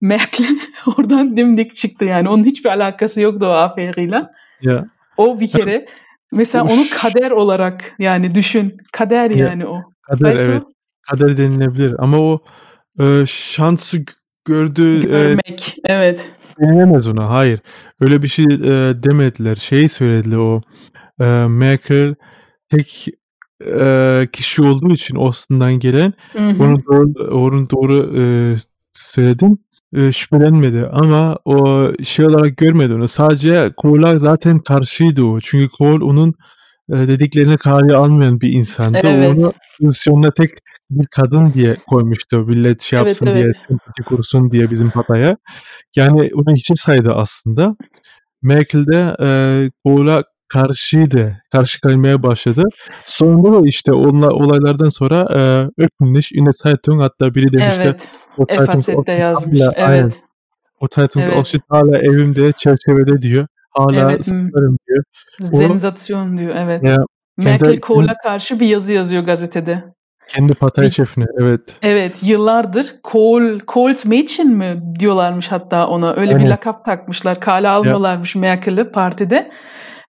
Merkel 0.00 0.46
oradan 0.96 1.36
dimdik 1.36 1.74
çıktı 1.74 2.04
yani. 2.04 2.28
Onun 2.28 2.44
hiçbir 2.44 2.70
alakası 2.70 3.20
yoktu 3.20 3.46
o 3.46 3.50
aferiyle. 3.50 4.22
Ya. 4.62 4.84
O 5.16 5.40
bir 5.40 5.48
kere 5.48 5.86
mesela 6.32 6.64
onu 6.64 6.82
kader 7.00 7.30
olarak 7.30 7.94
yani 7.98 8.34
düşün. 8.34 8.76
Kader 8.92 9.30
ya. 9.30 9.46
yani 9.46 9.66
o. 9.66 9.82
Kader 10.02 10.30
Aysa, 10.30 10.42
evet. 10.42 10.62
Kader 11.10 11.38
denilebilir 11.38 11.94
ama 11.98 12.18
o 12.18 12.40
e, 13.00 13.26
şansı 13.26 13.98
gördü. 14.44 14.98
E, 14.98 15.02
Görmek 15.02 15.76
e, 15.78 15.92
evet. 15.92 16.30
Denilemez 16.60 17.08
ona 17.08 17.30
hayır. 17.30 17.60
Öyle 18.00 18.22
bir 18.22 18.28
şey 18.28 18.44
e, 18.44 19.02
demediler. 19.02 19.54
Şeyi 19.54 19.88
söylediler 19.88 20.36
o 20.36 20.60
e, 21.20 21.24
Merkel 21.48 22.14
tek 22.70 23.06
e, 23.66 24.26
kişi 24.32 24.62
olduğu 24.62 24.92
için 24.92 25.16
Austin'dan 25.16 25.72
gelen 25.72 26.12
hı 26.32 26.38
hı. 26.38 26.62
onu 26.62 26.84
doğru, 26.86 27.38
onu 27.38 27.70
doğru 27.70 28.20
e, 28.20 28.22
söyledim. 28.92 29.58
E, 29.96 30.12
şüphelenmedi 30.12 30.86
ama 30.92 31.38
o 31.44 31.88
şey 32.04 32.26
olarak 32.26 32.56
görmedi 32.56 32.94
onu. 32.94 33.08
Sadece 33.08 33.72
Cole'a 33.82 34.18
zaten 34.18 34.58
karşıydı 34.58 35.24
o. 35.24 35.40
Çünkü 35.40 35.68
Cole 35.78 36.04
onun 36.04 36.34
e, 36.92 36.96
dediklerini 36.96 37.58
kale 37.58 37.96
almayan 37.96 38.40
bir 38.40 38.52
insandı. 38.52 39.00
Evet. 39.04 39.28
Onu 39.28 39.52
pozisyonuna 39.80 40.30
tek 40.30 40.50
bir 40.90 41.06
kadın 41.06 41.52
diye 41.52 41.76
koymuştu. 41.88 42.38
Millet 42.38 42.82
şey 42.82 42.98
yapsın 42.98 43.26
evet, 43.26 43.36
diye, 43.36 43.44
evet. 43.44 43.60
sempati 43.68 44.02
kursun 44.02 44.50
diye 44.50 44.70
bizim 44.70 44.90
papaya. 44.90 45.36
Yani 45.96 46.30
onu 46.34 46.54
hiçe 46.56 46.74
saydı 46.74 47.12
aslında. 47.12 47.76
Merkel 48.42 48.86
de 48.86 49.16
e, 49.20 49.28
Cole'a 49.84 50.22
karşıydı. 50.48 51.42
Karşı 51.52 51.80
kalmaya 51.80 52.22
başladı. 52.22 52.62
Sonunda 53.04 53.52
da 53.52 53.60
işte 53.64 53.92
onla, 53.92 54.28
olaylardan 54.30 54.88
sonra 54.88 55.26
e, 55.34 55.68
öpülmüş. 55.82 56.32
Üne 56.32 56.52
Zeitung 56.52 57.02
hatta 57.02 57.34
biri 57.34 57.52
demişti. 57.52 57.82
Evet. 57.82 58.08
O 58.38 58.44
FAZ'de 58.46 59.12
yazmış. 59.12 59.60
Hala, 59.60 59.72
evet. 59.76 59.88
Aynen. 59.88 60.12
O 60.80 60.86
Zeitung 60.90 61.24
evet. 61.28 61.54
hala 61.68 61.98
evimde 61.98 62.52
çerçevede 62.52 63.22
diyor. 63.22 63.46
Hala 63.70 64.12
evet. 64.12 64.24
sıklarım 64.24 64.76
diyor. 64.88 65.04
Sensasyon 65.42 66.36
diyor 66.36 66.54
evet. 66.56 66.84
Ya, 66.84 66.96
Merkel 67.36 67.80
Kohl'a 67.80 68.14
karşı 68.22 68.60
bir 68.60 68.66
yazı 68.66 68.92
yazıyor 68.92 69.22
gazetede. 69.22 69.84
Kendi 70.30 70.54
Partei 70.54 70.92
şefine 70.92 71.24
evet. 71.38 71.60
Evet 71.82 72.22
yıllardır 72.22 72.94
Kohl, 73.02 73.58
Kohls 73.58 74.06
Mädchen 74.06 74.48
mi 74.48 74.82
diyorlarmış 74.98 75.52
hatta 75.52 75.88
ona. 75.88 76.14
Öyle 76.14 76.32
Aynen. 76.32 76.44
bir 76.44 76.50
lakap 76.50 76.84
takmışlar. 76.84 77.40
Kale 77.40 77.68
almıyorlarmış 77.68 78.34
ya. 78.34 78.40
Merkel'i 78.40 78.92
partide. 78.92 79.50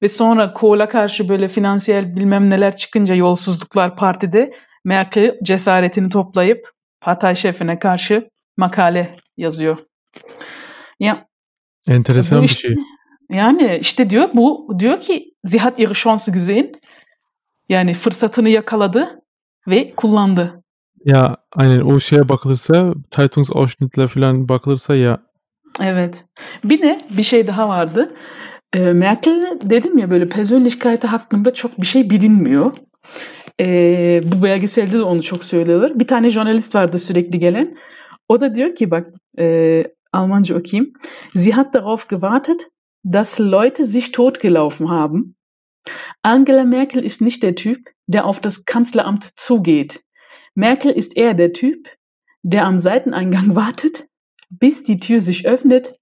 Ve 0.04 0.08
sonra 0.08 0.54
Kohl'a 0.54 0.90
karşı 0.90 1.30
böyle 1.30 1.48
finansiyel 1.48 2.16
bilmem 2.16 2.50
neler 2.50 2.76
çıkınca 2.76 3.16
yolsuzluklar 3.16 3.96
partide 3.96 4.52
Merkel 4.86 5.40
cesaretini 5.44 6.10
toplayıp 6.10 6.70
Partei 7.02 7.36
şefine 7.36 7.80
karşı 7.80 8.30
makale 8.58 9.16
yazıyor. 9.38 9.78
Ya 11.00 11.26
Enteresan 11.88 12.42
bir 12.42 12.48
şey. 12.48 12.76
Yani 13.32 13.78
işte 13.82 14.10
diyor 14.10 14.30
bu 14.34 14.76
diyor 14.80 15.00
ki 15.00 15.34
Zihat 15.44 15.80
ihre 15.80 15.94
Chance 15.94 16.32
gesehen. 16.32 16.72
Yani 17.70 17.94
fırsatını 17.94 18.50
yakaladı 18.50 19.21
ve 19.68 19.96
kullandı. 19.96 20.64
Ya 21.06 21.38
aynen 21.56 21.82
o 21.82 22.00
şeye 22.00 22.30
bakılırsa 22.30 22.94
Zeitungsausschnittler 23.16 24.08
falan 24.08 24.50
bakılırsa 24.50 24.96
ya. 24.96 25.20
Evet. 25.82 26.26
Bir 26.64 26.82
de 26.82 27.02
bir 27.18 27.24
şey 27.24 27.48
daha 27.48 27.70
vardı. 27.70 28.16
E, 28.74 28.80
Merkel 28.80 29.60
dedim 29.64 29.98
ya 29.98 30.10
böyle 30.10 30.30
Persönlichkeit 30.30 31.04
hakkında 31.04 31.54
çok 31.54 31.82
bir 31.82 31.86
şey 31.86 32.10
bilinmiyor. 32.10 32.72
E, 33.60 33.66
bu 34.26 34.44
belgeselde 34.44 34.98
de 34.98 35.02
onu 35.04 35.24
çok 35.24 35.44
söylüyorlar. 35.44 36.00
Bir 36.00 36.08
tane 36.08 36.30
jurnalist 36.30 36.76
vardı 36.76 37.00
sürekli 37.00 37.40
gelen. 37.40 37.78
O 38.28 38.42
da 38.42 38.56
diyor 38.56 38.76
ki 38.76 38.92
bak 38.92 39.08
e, 39.40 39.84
Almanca 40.14 40.60
okuyayım. 40.60 40.94
Sie 41.36 41.52
hat 41.52 41.74
darauf 41.74 42.10
gewartet, 42.10 42.68
dass 43.06 43.42
Leute 43.42 43.86
sich 43.86 44.12
totgelaufen 44.12 44.86
haben. 44.86 45.36
Angela 46.22 46.64
Merkel 46.64 47.04
ist 47.04 47.22
nicht 47.22 47.42
der 47.44 47.56
Typ, 47.56 47.90
der 48.08 48.26
auf 48.26 48.40
das 48.40 48.66
Kanzleramt 48.66 49.30
zugeht. 49.36 50.04
Merkel 50.56 50.92
ist 50.92 51.18
eher 51.18 51.34
der 51.34 51.54
Typ, 51.54 51.88
der 52.44 52.66
am 52.66 52.78
Seiteneingang 52.78 53.56
wartet, 53.56 54.08
bis 54.50 54.84
die 54.84 55.00
Tür 55.00 55.20
sich 55.20 55.46
öffnet, 55.46 55.96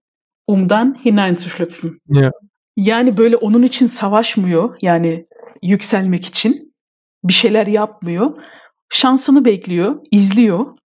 um 0.46 0.68
dann 0.68 0.96
hineinzuschlüpfen. 0.96 2.00
Ja. 2.08 2.32
Yani 2.76 3.18
böyle 3.18 3.38
onun 3.38 3.64
için 3.64 3.88
savaşmıyor. 3.88 4.78
Yani 4.82 5.28
yükselmek 5.64 6.26
için. 6.26 6.74
Bir 7.24 7.34
şeyler 7.34 7.68
yapmıyor. 7.68 8.44
Şansını 8.90 9.46
bekliyor, 9.46 10.00
izliyor, 10.12 10.78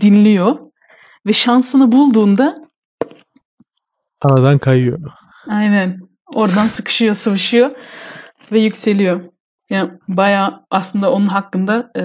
dinliyor 0.00 0.58
ve 1.26 1.32
şansını 1.32 1.92
bulduğunda 1.92 2.68
aradan 4.20 4.58
kayıyor. 4.58 5.00
Aynen. 5.48 6.11
Oradan 6.34 6.66
sıkışıyor, 6.66 7.14
sıvışıyor 7.14 7.70
ve 8.52 8.60
yükseliyor. 8.60 9.20
Yani 9.70 9.90
bayağı 10.08 10.64
aslında 10.70 11.12
onun 11.12 11.26
hakkında 11.26 11.90
e, 11.96 12.02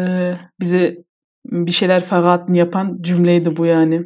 bize 0.60 0.98
bir 1.46 1.72
şeyler 1.72 2.06
ferhatın 2.06 2.54
yapan 2.54 2.98
cümleydi 3.02 3.58
bu 3.58 3.66
yani. 3.66 4.02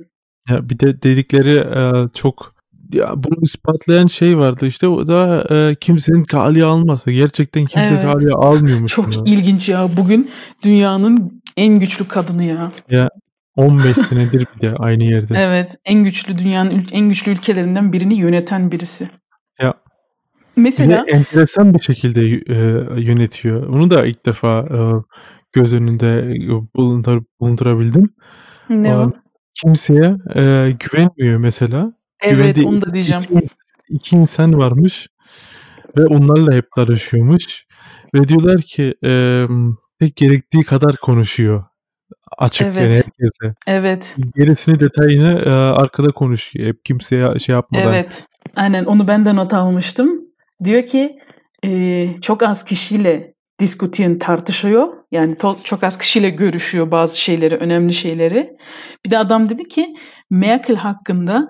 Ya 0.49 0.69
bir 0.69 0.79
de 0.79 1.01
dedikleri 1.01 1.57
e, 1.57 2.09
çok 2.13 2.55
ya 2.93 3.13
bunu 3.15 3.35
ispatlayan 3.41 4.07
şey 4.07 4.37
vardı 4.37 4.67
işte 4.67 4.87
o 4.87 5.07
da 5.07 5.47
e, 5.49 5.75
kimsenin 5.75 6.23
kaliye 6.23 6.65
alması. 6.65 7.11
Gerçekten 7.11 7.65
kimse 7.65 7.93
evet. 7.93 8.05
kaliye 8.05 8.33
almıyormuş. 8.33 8.91
Çok 8.91 9.15
bunu. 9.15 9.23
ilginç 9.27 9.69
ya. 9.69 9.89
Bugün 9.97 10.31
dünyanın 10.63 11.41
en 11.57 11.79
güçlü 11.79 12.07
kadını 12.07 12.43
ya. 12.43 12.71
Ya 12.89 13.09
15 13.55 13.97
senedir 13.97 14.45
bir 14.55 14.61
de 14.61 14.75
aynı 14.75 15.03
yerde. 15.03 15.33
Evet, 15.37 15.71
en 15.85 16.03
güçlü 16.03 16.37
dünyanın 16.37 16.85
en 16.91 17.09
güçlü 17.09 17.31
ülkelerinden 17.31 17.93
birini 17.93 18.15
yöneten 18.15 18.71
birisi. 18.71 19.09
Mesela 20.55 21.05
bir 21.07 21.13
enteresan 21.13 21.73
bir 21.73 21.79
şekilde 21.79 22.21
e, 22.21 22.57
yönetiyor. 23.01 23.67
Onu 23.67 23.91
da 23.91 24.05
ilk 24.05 24.25
defa 24.25 24.59
e, 24.59 24.77
göz 25.53 25.73
önünde 25.73 26.33
bulundur, 26.75 27.23
bulundurabildim. 27.39 28.13
Ne 28.69 28.97
o? 28.97 29.11
Kimseye 29.53 30.15
e, 30.35 30.71
güvenmiyor 30.79 31.37
mesela. 31.37 31.93
Evet, 32.23 32.37
Güvendiği 32.37 32.67
onu 32.67 32.81
da 32.81 32.93
diyeceğim. 32.93 33.23
Iki, 33.29 33.47
iki 33.89 34.15
insan 34.15 34.57
varmış 34.57 35.07
ve 35.97 36.05
onlarla 36.05 36.53
hep 36.53 36.65
darışıyormuş. 36.77 37.65
Ve 38.15 38.27
diyorlar 38.27 38.61
ki 38.61 38.93
e, 39.05 39.45
tek 39.99 40.15
gerektiği 40.15 40.63
kadar 40.63 40.95
konuşuyor. 40.95 41.63
Açık 42.37 42.67
evet. 42.67 42.75
yani 42.77 42.95
herkese. 42.95 43.55
Evet. 43.67 44.15
Gerisini 44.35 44.79
detayını 44.79 45.41
e, 45.45 45.49
arkada 45.49 46.11
konuşuyor. 46.11 46.67
Hep 46.67 46.85
kimseye 46.85 47.39
şey 47.39 47.53
yapmadan. 47.53 47.93
Evet. 47.93 48.27
Aynen 48.55 48.85
onu 48.85 49.07
ben 49.07 49.25
de 49.25 49.35
not 49.35 49.53
almıştım. 49.53 50.30
Diyor 50.63 50.85
ki 50.85 51.19
e, 51.65 52.07
çok 52.21 52.43
az 52.43 52.65
kişiyle 52.65 53.33
diskutiyen 53.59 54.17
tartışıyor. 54.17 54.93
Yani 55.11 55.33
to- 55.33 55.63
çok 55.63 55.83
az 55.83 55.97
kişiyle 55.97 56.29
görüşüyor 56.29 56.91
bazı 56.91 57.21
şeyleri, 57.21 57.55
önemli 57.55 57.93
şeyleri. 57.93 58.57
Bir 59.05 59.09
de 59.09 59.17
adam 59.17 59.49
dedi 59.49 59.63
ki 59.63 59.95
Merkel 60.29 60.75
hakkında 60.75 61.49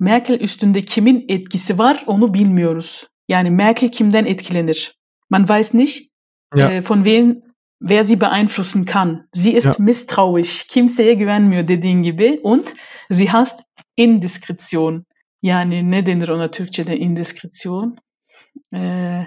Merkel 0.00 0.40
üstünde 0.40 0.84
kimin 0.84 1.24
etkisi 1.28 1.78
var 1.78 2.04
onu 2.06 2.34
bilmiyoruz. 2.34 3.06
Yani 3.28 3.50
Merkel 3.50 3.90
kimden 3.90 4.24
etkilenir? 4.24 4.98
Man 5.30 5.44
weiß 5.48 5.74
nicht 5.74 6.12
ja. 6.56 6.72
äh, 6.72 6.82
von 6.90 7.04
wem 7.04 7.40
wer 7.80 8.04
sie 8.04 8.20
beeinflussen 8.20 8.84
kann. 8.84 9.28
Sie 9.34 9.52
ist 9.52 9.66
ja. 9.66 9.74
misstrauisch. 9.78 10.66
Kimseye 10.68 11.14
güvenmiyor 11.14 11.68
dediğin 11.68 12.02
gibi. 12.02 12.40
Und 12.42 12.64
sie 13.10 13.26
hasst 13.26 13.60
indiskretion. 13.96 15.04
Yani 15.42 15.90
ne 15.90 16.06
denir 16.06 16.28
ona 16.28 16.50
Türkçe'de 16.50 16.96
indiskretion? 16.96 17.96
Ee, 18.74 19.22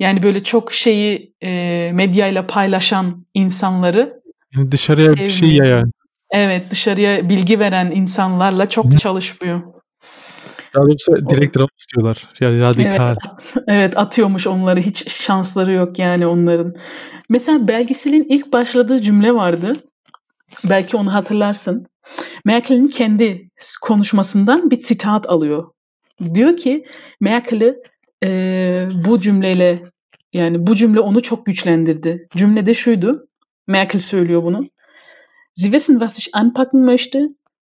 Yani 0.00 0.22
böyle 0.22 0.42
çok 0.44 0.72
şeyi 0.72 1.34
e, 1.42 1.90
medyayla 1.94 2.46
paylaşan 2.46 3.26
insanları 3.34 4.22
Yani 4.56 4.70
dışarıya 4.72 5.12
bir 5.12 5.16
şey 5.16 5.28
sevmiyor. 5.28 5.66
yayan. 5.66 5.92
Evet 6.30 6.70
dışarıya 6.70 7.28
bilgi 7.28 7.58
veren 7.58 7.90
insanlarla 7.90 8.68
çok 8.68 8.92
Hı. 8.92 8.96
çalışmıyor. 8.96 9.62
Daha 10.74 10.84
doğrusu 10.86 11.30
direkt 11.30 11.56
rap 11.58 11.70
istiyorlar. 11.78 12.28
Yani 12.40 12.60
radikal. 12.60 13.16
Evet 13.68 13.96
atıyormuş 13.98 14.46
onları 14.46 14.80
hiç 14.80 15.10
şansları 15.12 15.72
yok 15.72 15.98
yani 15.98 16.26
onların. 16.26 16.74
Mesela 17.28 17.68
belgeselin 17.68 18.26
ilk 18.28 18.52
başladığı 18.52 19.00
cümle 19.00 19.34
vardı. 19.34 19.76
Belki 20.70 20.96
onu 20.96 21.14
hatırlarsın. 21.14 21.86
Merkel'in 22.44 22.86
kendi 22.88 23.48
konuşmasından 23.82 24.70
bir 24.70 24.80
sitat 24.82 25.28
alıyor. 25.30 25.70
Diyor 26.34 26.56
ki 26.56 26.84
Merkel'i 27.20 27.76
e, 28.22 28.88
bu 29.04 29.20
cümleyle 29.20 29.82
yani 30.32 30.66
bu 30.66 30.76
cümle 30.76 31.00
onu 31.00 31.22
çok 31.22 31.46
güçlendirdi. 31.46 32.28
Cümlede 32.36 32.74
şuydu. 32.74 33.28
Merkel 33.66 34.00
söylüyor 34.00 34.42
bunu. 34.42 34.70
Sie 35.54 35.70
wissen, 35.70 35.94
was 35.94 36.18
ich 36.18 36.28
anpacken 36.32 36.80
möchte 36.80 37.20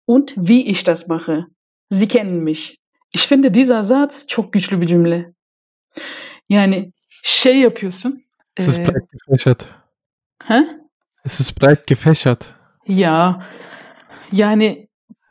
und 0.08 0.28
wie 0.28 0.62
ich 0.62 0.88
das 0.88 1.08
mache. 1.08 1.46
Sie 1.92 2.08
kennen 2.08 2.44
mich. 2.44 2.78
Ich 3.14 3.28
finde 3.28 3.54
dieser 3.54 3.84
Satz 3.84 4.28
çok 4.28 4.54
güçlü 4.54 4.82
bir 4.82 4.88
cümle. 4.88 5.34
Yani 6.50 6.92
şey 7.24 7.58
yapıyorsun. 7.58 8.24
Es 8.58 8.68
ist 8.68 8.80
e, 8.80 8.86
breit 8.86 9.12
gefächert. 9.12 9.66
ha? 10.44 10.66
Es 11.26 11.40
ist 11.40 11.62
breit 11.62 11.88
gefächert. 11.88 12.50
Ya 12.88 13.48
yani 14.32 14.88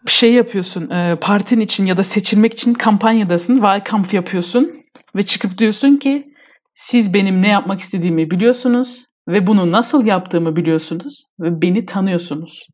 şey 0.07 0.33
yapıyorsun 0.33 0.91
e, 0.91 1.17
partin 1.21 1.61
için 1.61 1.87
ya 1.87 1.97
da 1.97 2.03
seçilmek 2.03 2.53
için 2.53 2.75
kampanyadasın. 2.75 3.55
Wahlkampf 3.55 4.15
yapıyorsun 4.15 4.86
ve 5.17 5.23
çıkıp 5.23 5.59
diyorsun 5.59 5.97
ki 5.97 6.33
siz 6.75 7.15
benim 7.15 7.43
ne 7.43 7.49
yapmak 7.49 7.81
istediğimi 7.81 8.31
biliyorsunuz 8.31 9.05
ve 9.29 9.47
bunu 9.47 9.71
nasıl 9.73 10.07
yaptığımı 10.07 10.57
biliyorsunuz 10.57 11.25
ve 11.41 11.63
beni 11.63 11.87
tanıyorsunuz. 11.87 12.67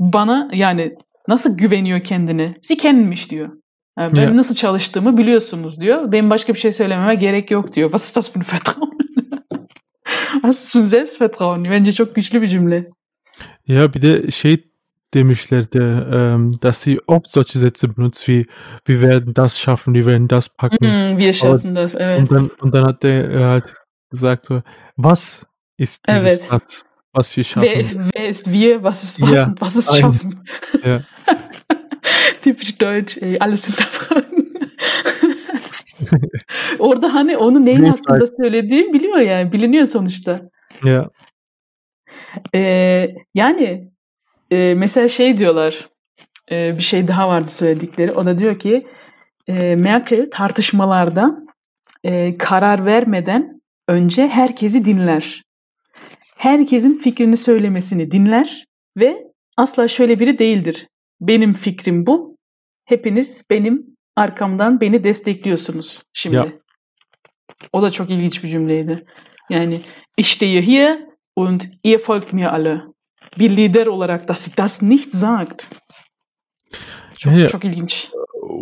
Bana 0.00 0.50
yani 0.52 0.94
nasıl 1.28 1.56
güveniyor 1.56 2.00
kennen 2.76 3.08
mich 3.08 3.30
diyor. 3.30 3.48
Yani 3.98 4.16
ben 4.16 4.22
Ya. 4.22 4.36
nasıl 4.36 4.54
çalıştığımı 4.54 5.16
biliyorsunuz 5.16 5.80
diyor. 5.80 6.12
Benim 6.12 6.30
başka 6.30 6.54
bir 6.54 6.58
şey 6.58 6.72
söylememe 6.72 7.14
gerek 7.14 7.50
yok 7.50 7.74
diyor. 7.74 7.90
Was 7.90 8.04
ist 8.04 8.16
das 8.16 8.32
für 8.32 8.40
ein 8.40 8.46
Vertrauen? 8.52 8.90
Was 10.32 10.64
ist 10.64 10.72
für 10.72 10.80
ein 10.80 10.86
Selbstvertrauen? 10.86 11.64
Bence 11.64 11.92
çok 11.92 12.14
güçlü 12.14 12.42
bir 12.42 12.48
cümle. 12.48 12.90
Ja, 13.66 13.94
bir 13.94 14.02
de 14.02 14.30
şey 14.30 14.69
demişlerdi, 15.14 15.78
ähm, 16.12 16.50
dass 16.60 16.82
sie 16.82 17.00
oft 17.06 17.30
solche 17.30 17.58
Sätze 17.58 17.88
benutzt 17.88 18.28
wie 18.28 18.46
wir 18.84 19.02
werden 19.02 19.34
das 19.34 19.58
schaffen, 19.58 19.94
wir 19.94 20.06
werden 20.06 20.28
das 20.28 20.48
packen. 20.48 20.78
Hmm, 20.86 21.18
wir 21.18 21.32
schaffen 21.32 21.74
das. 21.74 21.94
Evet. 21.94 22.18
Und 22.18 22.30
dann 22.30 22.50
und 22.60 22.74
dann 22.74 22.86
hat 22.86 23.02
der 23.02 23.30
äh, 23.30 23.44
halt 23.44 23.74
gesagt 24.10 24.46
so, 24.46 24.62
was 24.96 25.46
ist 25.76 26.02
dieses. 26.08 26.46
Satz, 26.46 26.84
was 27.12 27.36
wir 27.36 27.44
schaffen? 27.44 27.68
Wer, 27.68 28.10
wer 28.14 28.28
ist 28.28 28.52
wir? 28.52 28.82
Was 28.82 29.02
ist 29.04 29.20
was? 29.20 29.30
Ja, 29.30 29.46
und 29.46 29.60
was 29.60 29.76
ist 29.76 29.88
ein- 29.90 30.00
schaffen? 30.00 30.44
Ja. 30.84 31.00
Typisch 32.42 32.78
Deutsch. 32.78 33.18
Ey, 33.20 33.36
alles 33.40 33.66
hinterfragen. 33.66 34.46
Orada 36.78 37.14
hani 37.14 37.36
onu 37.36 37.64
neyin 37.64 37.82
Neyi 37.82 37.90
hakkında 37.90 38.26
söylediğim 38.26 38.92
biliyor 38.92 39.18
yani. 39.18 39.52
Biliniyor 39.52 39.86
sonuçta. 39.86 40.40
Ja, 40.84 41.10
Ee, 42.54 43.14
yani 43.34 43.89
e, 44.50 44.74
mesela 44.74 45.08
şey 45.08 45.36
diyorlar. 45.36 45.88
e, 46.50 46.76
bir 46.76 46.82
şey 46.82 47.08
daha 47.08 47.28
vardı 47.28 47.48
söyledikleri. 47.50 48.12
O 48.12 48.24
da 48.26 48.38
diyor 48.38 48.58
ki 48.58 48.86
e, 49.48 49.76
Merkel 49.76 50.30
tartışmalarda 50.30 51.38
e, 52.04 52.38
karar 52.38 52.86
vermeden 52.86 53.60
önce 53.88 54.28
herkesi 54.28 54.84
dinler. 54.84 55.42
Herkesin 56.36 56.94
fikrini 56.94 57.36
söylemesini 57.36 58.10
dinler 58.10 58.66
ve 58.96 59.26
asla 59.56 59.88
şöyle 59.88 60.20
biri 60.20 60.38
değildir. 60.38 60.88
Benim 61.20 61.52
fikrim 61.54 62.06
bu. 62.06 62.36
Hepiniz 62.84 63.44
benim 63.50 63.96
arkamdan 64.16 64.80
beni 64.80 65.04
destekliyorsunuz 65.04 66.02
şimdi. 66.12 66.36
Ya. 66.36 66.46
O 67.72 67.82
da 67.82 67.90
çok 67.90 68.10
ilginç 68.10 68.44
bir 68.44 68.48
cümleydi. 68.48 69.04
Yani 69.50 69.80
ich 70.16 70.26
stehe 70.26 70.62
hier 70.62 70.98
und 71.36 71.62
ihr 71.84 71.98
folgt 71.98 72.32
mir 72.32 72.54
alle. 72.54 72.80
Bir 73.38 73.56
lider 73.56 73.86
olarak 73.86 74.28
dass 74.28 74.40
sie 74.40 74.56
das 74.56 74.82
nicht 74.82 75.16
sagt. 75.16 75.66
Çok, 77.18 77.32
Ja. 77.32 77.48
çok 77.48 77.64
ilginç. 77.64 78.08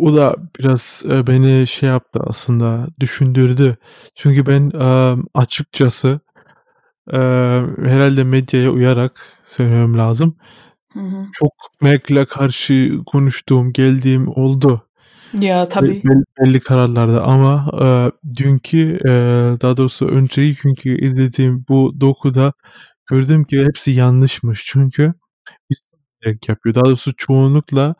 o 0.01 0.15
da 0.15 0.35
biraz 0.59 1.03
e, 1.09 1.27
beni 1.27 1.67
şey 1.67 1.89
yaptı 1.89 2.19
aslında, 2.27 2.87
düşündürdü. 2.99 3.77
Çünkü 4.15 4.45
ben 4.45 4.71
e, 4.79 5.17
açıkçası 5.33 6.19
e, 7.13 7.17
herhalde 7.85 8.23
medyaya 8.23 8.69
uyarak 8.71 9.21
söylemem 9.45 9.97
lazım. 9.97 10.35
Hı 10.93 10.99
hı. 10.99 11.25
Çok 11.33 11.51
Merkel'e 11.81 12.25
karşı 12.25 12.97
konuştuğum, 13.05 13.73
geldiğim 13.73 14.27
oldu. 14.27 14.81
Ya 15.33 15.67
tabii. 15.67 16.01
Bel- 16.03 16.23
belli 16.39 16.59
kararlarda 16.59 17.23
ama 17.23 17.71
e, 17.81 17.87
dünkü 18.37 18.99
e, 19.05 19.09
daha 19.61 19.77
doğrusu 19.77 20.07
önceki 20.07 20.61
günkü 20.63 21.05
izlediğim 21.05 21.65
bu 21.69 22.01
dokuda 22.01 22.53
gördüm 23.09 23.43
ki 23.43 23.65
hepsi 23.65 23.91
yanlışmış. 23.91 24.63
Çünkü 24.65 25.13
isteyerek 25.69 26.49
yapıyor. 26.49 26.75
Daha 26.75 26.85
doğrusu 26.85 27.15
çoğunlukla 27.17 27.95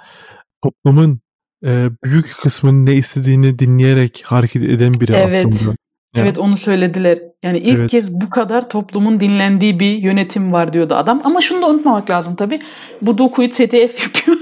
toplumun 0.63 1.19
e, 1.65 1.89
büyük 2.04 2.36
kısmının 2.41 2.86
ne 2.86 2.93
istediğini 2.93 3.60
dinleyerek 3.60 4.22
hareket 4.26 4.63
eden 4.63 4.93
biri 4.93 5.12
Evet. 5.13 5.45
aslında. 5.45 5.76
Ya. 6.15 6.24
Evet 6.24 6.38
onu 6.38 6.58
söylediler. 6.58 7.19
Yani 7.43 7.58
ilk 7.58 7.80
Evet. 7.80 7.91
kez 7.91 8.22
bu 8.22 8.30
kadar 8.30 8.69
toplumun 8.69 9.19
dinlendiği 9.19 9.80
bir 9.80 9.91
yönetim 9.91 10.52
var 10.52 10.74
diyordu 10.74 10.95
adam. 10.95 11.22
Ama 11.24 11.41
şunu 11.41 11.62
da 11.62 11.69
unutmamak 11.69 12.10
lazım 12.10 12.36
tabii. 12.36 12.60
Bu 13.02 13.17
dokuyu 13.17 13.52
ZDF 13.52 14.02
yapıyor. 14.04 14.38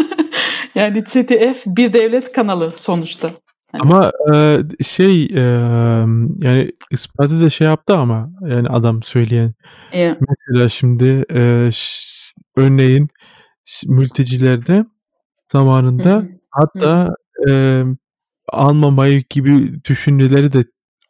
yani 0.74 1.02
ZDF 1.02 1.62
bir 1.66 1.92
devlet 1.92 2.32
kanalı 2.32 2.72
sonuçta. 2.76 3.30
Ama 3.80 4.12
e, 4.34 4.58
şey 4.84 5.24
e, 5.24 5.40
yani 6.38 6.72
ispatı 6.90 7.42
da 7.42 7.50
şey 7.50 7.66
yaptı 7.66 7.94
ama 7.96 8.30
yani 8.46 8.68
adam 8.68 9.02
söyleyen. 9.02 9.54
Ya, 9.92 10.18
Mesela 10.28 10.68
şimdi 10.68 11.24
e, 11.34 11.70
ş- 11.72 12.32
örneğin 12.56 13.08
mültecilerde 13.86 14.84
zamanında 15.52 16.24
hatta 16.50 17.14
e, 17.48 17.82
almamayı 18.48 19.24
gibi 19.30 19.84
düşünceleri 19.84 20.52
de 20.52 20.64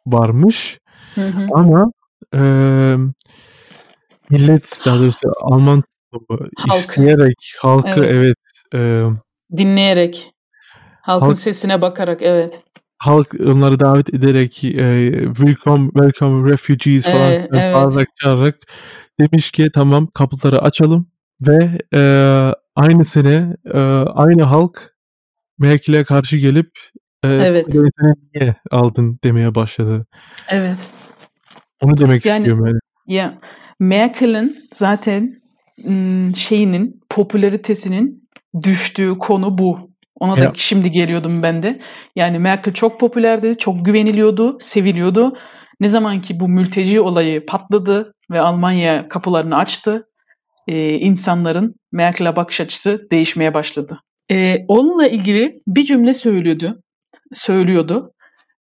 varmış. 0.07 0.79
Ama 1.53 1.91
e, 2.33 2.39
millet 4.29 4.81
daha 4.85 4.99
doğrusu 4.99 5.33
Alman 5.41 5.83
toplumu 6.11 6.49
Halk. 6.57 6.79
isteyerek 6.79 7.35
halkı 7.61 8.05
evet, 8.05 8.37
e, 8.73 9.03
Dinleyerek. 9.57 10.32
Halkın 11.03 11.25
Halk- 11.27 11.35
sesine 11.39 11.81
bakarak 11.81 12.21
evet. 12.21 12.59
halk 12.97 13.27
onları 13.45 13.79
davet 13.79 14.13
ederek 14.13 14.63
e, 14.63 15.11
welcome 15.37 15.89
welcome 15.93 16.51
refugees 16.51 17.05
falan 17.05 17.31
filan 17.31 17.47
evet. 17.63 17.75
bağırarak 17.75 18.07
çağırarak 18.21 18.55
demiş 19.19 19.51
ki 19.51 19.67
tamam 19.73 20.07
kapıları 20.07 20.61
açalım 20.61 21.07
ve 21.41 21.77
e, 21.95 22.01
aynı 22.75 23.05
sene 23.05 23.55
e, 23.65 23.77
aynı 24.13 24.43
halk 24.43 24.95
Merkel'e 25.59 26.03
karşı 26.03 26.37
gelip 26.37 26.71
e, 27.25 27.27
Evet. 27.29 27.67
"Bu 27.67 27.71
sene 27.71 28.13
niye 28.35 28.55
aldın 28.71 29.19
demeye 29.23 29.55
başladı. 29.55 30.05
Evet. 30.49 30.89
Onu 31.81 31.97
demek 31.97 32.25
Yani- 32.25 32.37
istiyorum 32.37 32.65
yani. 32.67 32.79
Ya 33.07 33.39
Merkel'in 33.79 34.57
zaten 34.73 35.33
şeyinin 36.35 37.01
popülaritesinin 37.09 38.29
düştüğü 38.63 39.17
konu 39.17 39.57
bu. 39.57 39.92
Ona 40.23 40.37
da 40.37 40.43
Ya. 40.43 40.51
şimdi 40.55 40.91
geliyordum 40.91 41.43
ben 41.43 41.63
de. 41.63 41.79
Yani 42.15 42.39
Merkel 42.39 42.73
çok 42.73 42.99
popülerdi, 42.99 43.57
çok 43.57 43.85
güveniliyordu, 43.85 44.57
seviliyordu. 44.61 45.37
Ne 45.79 45.87
zaman 45.87 46.21
ki 46.21 46.39
bu 46.39 46.47
mülteci 46.47 47.01
olayı 47.01 47.45
patladı 47.45 48.13
ve 48.31 48.39
Almanya 48.41 49.07
kapılarını 49.07 49.57
açtı, 49.57 50.07
e, 50.67 50.93
insanların 50.93 51.75
Merkel'e 51.91 52.35
bakış 52.35 52.61
açısı 52.61 53.07
değişmeye 53.11 53.53
başladı. 53.53 53.99
E, 54.31 54.57
onunla 54.67 55.07
ilgili 55.07 55.61
bir 55.67 55.83
cümle 55.83 56.13
söylüyordu. 56.13 56.81
Söylüyordu. 57.33 58.13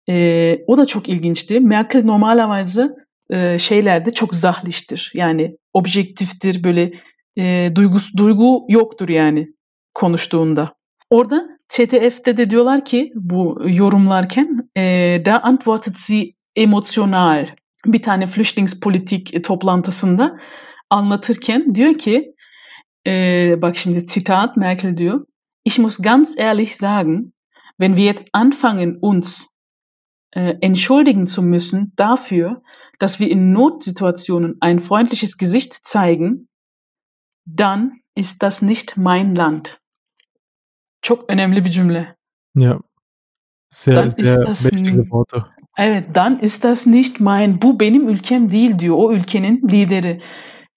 E, 0.09 0.57
o 0.67 0.77
da 0.77 0.85
çok 0.85 1.09
ilginçti. 1.09 1.59
Merkel 1.59 2.03
normalerweise 2.03 2.89
e, 3.29 3.57
şeylerde 3.57 4.11
çok 4.11 4.35
zahliştir. 4.35 5.11
Yani 5.15 5.55
objektiftir 5.73 6.63
böyle 6.63 6.91
e, 7.39 7.71
duygus, 7.75 8.13
duygu 8.17 8.65
yoktur 8.69 9.09
yani 9.09 9.47
konuştuğunda. 9.93 10.78
Orada 11.09 11.47
ZDF'de 11.69 12.37
de 12.37 12.49
diyorlar 12.49 12.85
ki 12.85 13.11
bu 13.15 13.61
yorumlarken 13.65 14.69
e, 14.77 15.21
da 15.25 15.43
antwortet 15.43 15.97
sie 15.97 16.35
emotional. 16.55 17.49
Bir 17.85 18.01
tane 18.01 18.27
Flüchtlingspolitik 18.27 19.43
toplantısında 19.43 20.39
anlatırken 20.89 21.75
diyor 21.75 21.97
ki 21.97 22.35
e, 23.07 23.55
bak 23.61 23.77
şimdi 23.77 23.99
Zitat 23.99 24.57
Merkel 24.57 24.97
diyor 24.97 25.25
Ich 25.65 25.79
muss 25.79 25.97
ganz 25.97 26.37
ehrlich 26.37 26.75
sagen, 26.75 27.33
wenn 27.79 27.95
wir 27.95 28.05
jetzt 28.05 28.29
anfangen 28.33 28.97
uns 29.01 29.49
äh, 30.35 30.57
entschuldigen 30.61 31.25
zu 31.25 31.41
müssen 31.41 31.93
dafür, 31.95 32.61
dass 32.99 33.19
wir 33.19 33.29
in 33.29 33.51
Notsituationen 33.51 34.57
ein 34.61 34.79
freundliches 34.79 35.37
Gesicht 35.37 35.73
zeigen, 35.83 36.47
dann 37.45 38.01
ist 38.15 38.41
das 38.43 38.61
nicht 38.61 38.97
mein 38.97 39.35
Land. 39.35 39.79
Çok 41.01 41.31
önemli 41.31 41.65
bir 41.65 41.69
cümle. 41.69 42.15
Ja. 42.55 42.79
Sehr, 43.69 43.95
Dann 43.95 44.09
sehr 44.09 44.37
mächtige 44.37 45.03
Worte. 45.03 45.45
Evet, 45.77 46.15
dann 46.15 46.39
ist 46.39 46.63
das 46.63 46.85
nicht 46.85 47.19
mein. 47.19 47.61
Bu 47.61 47.79
benim 47.79 48.09
ülkem 48.09 48.49
değil 48.49 48.79
diyor 48.79 48.95
o 48.97 49.13
ülkenin 49.13 49.69
lideri. 49.69 50.21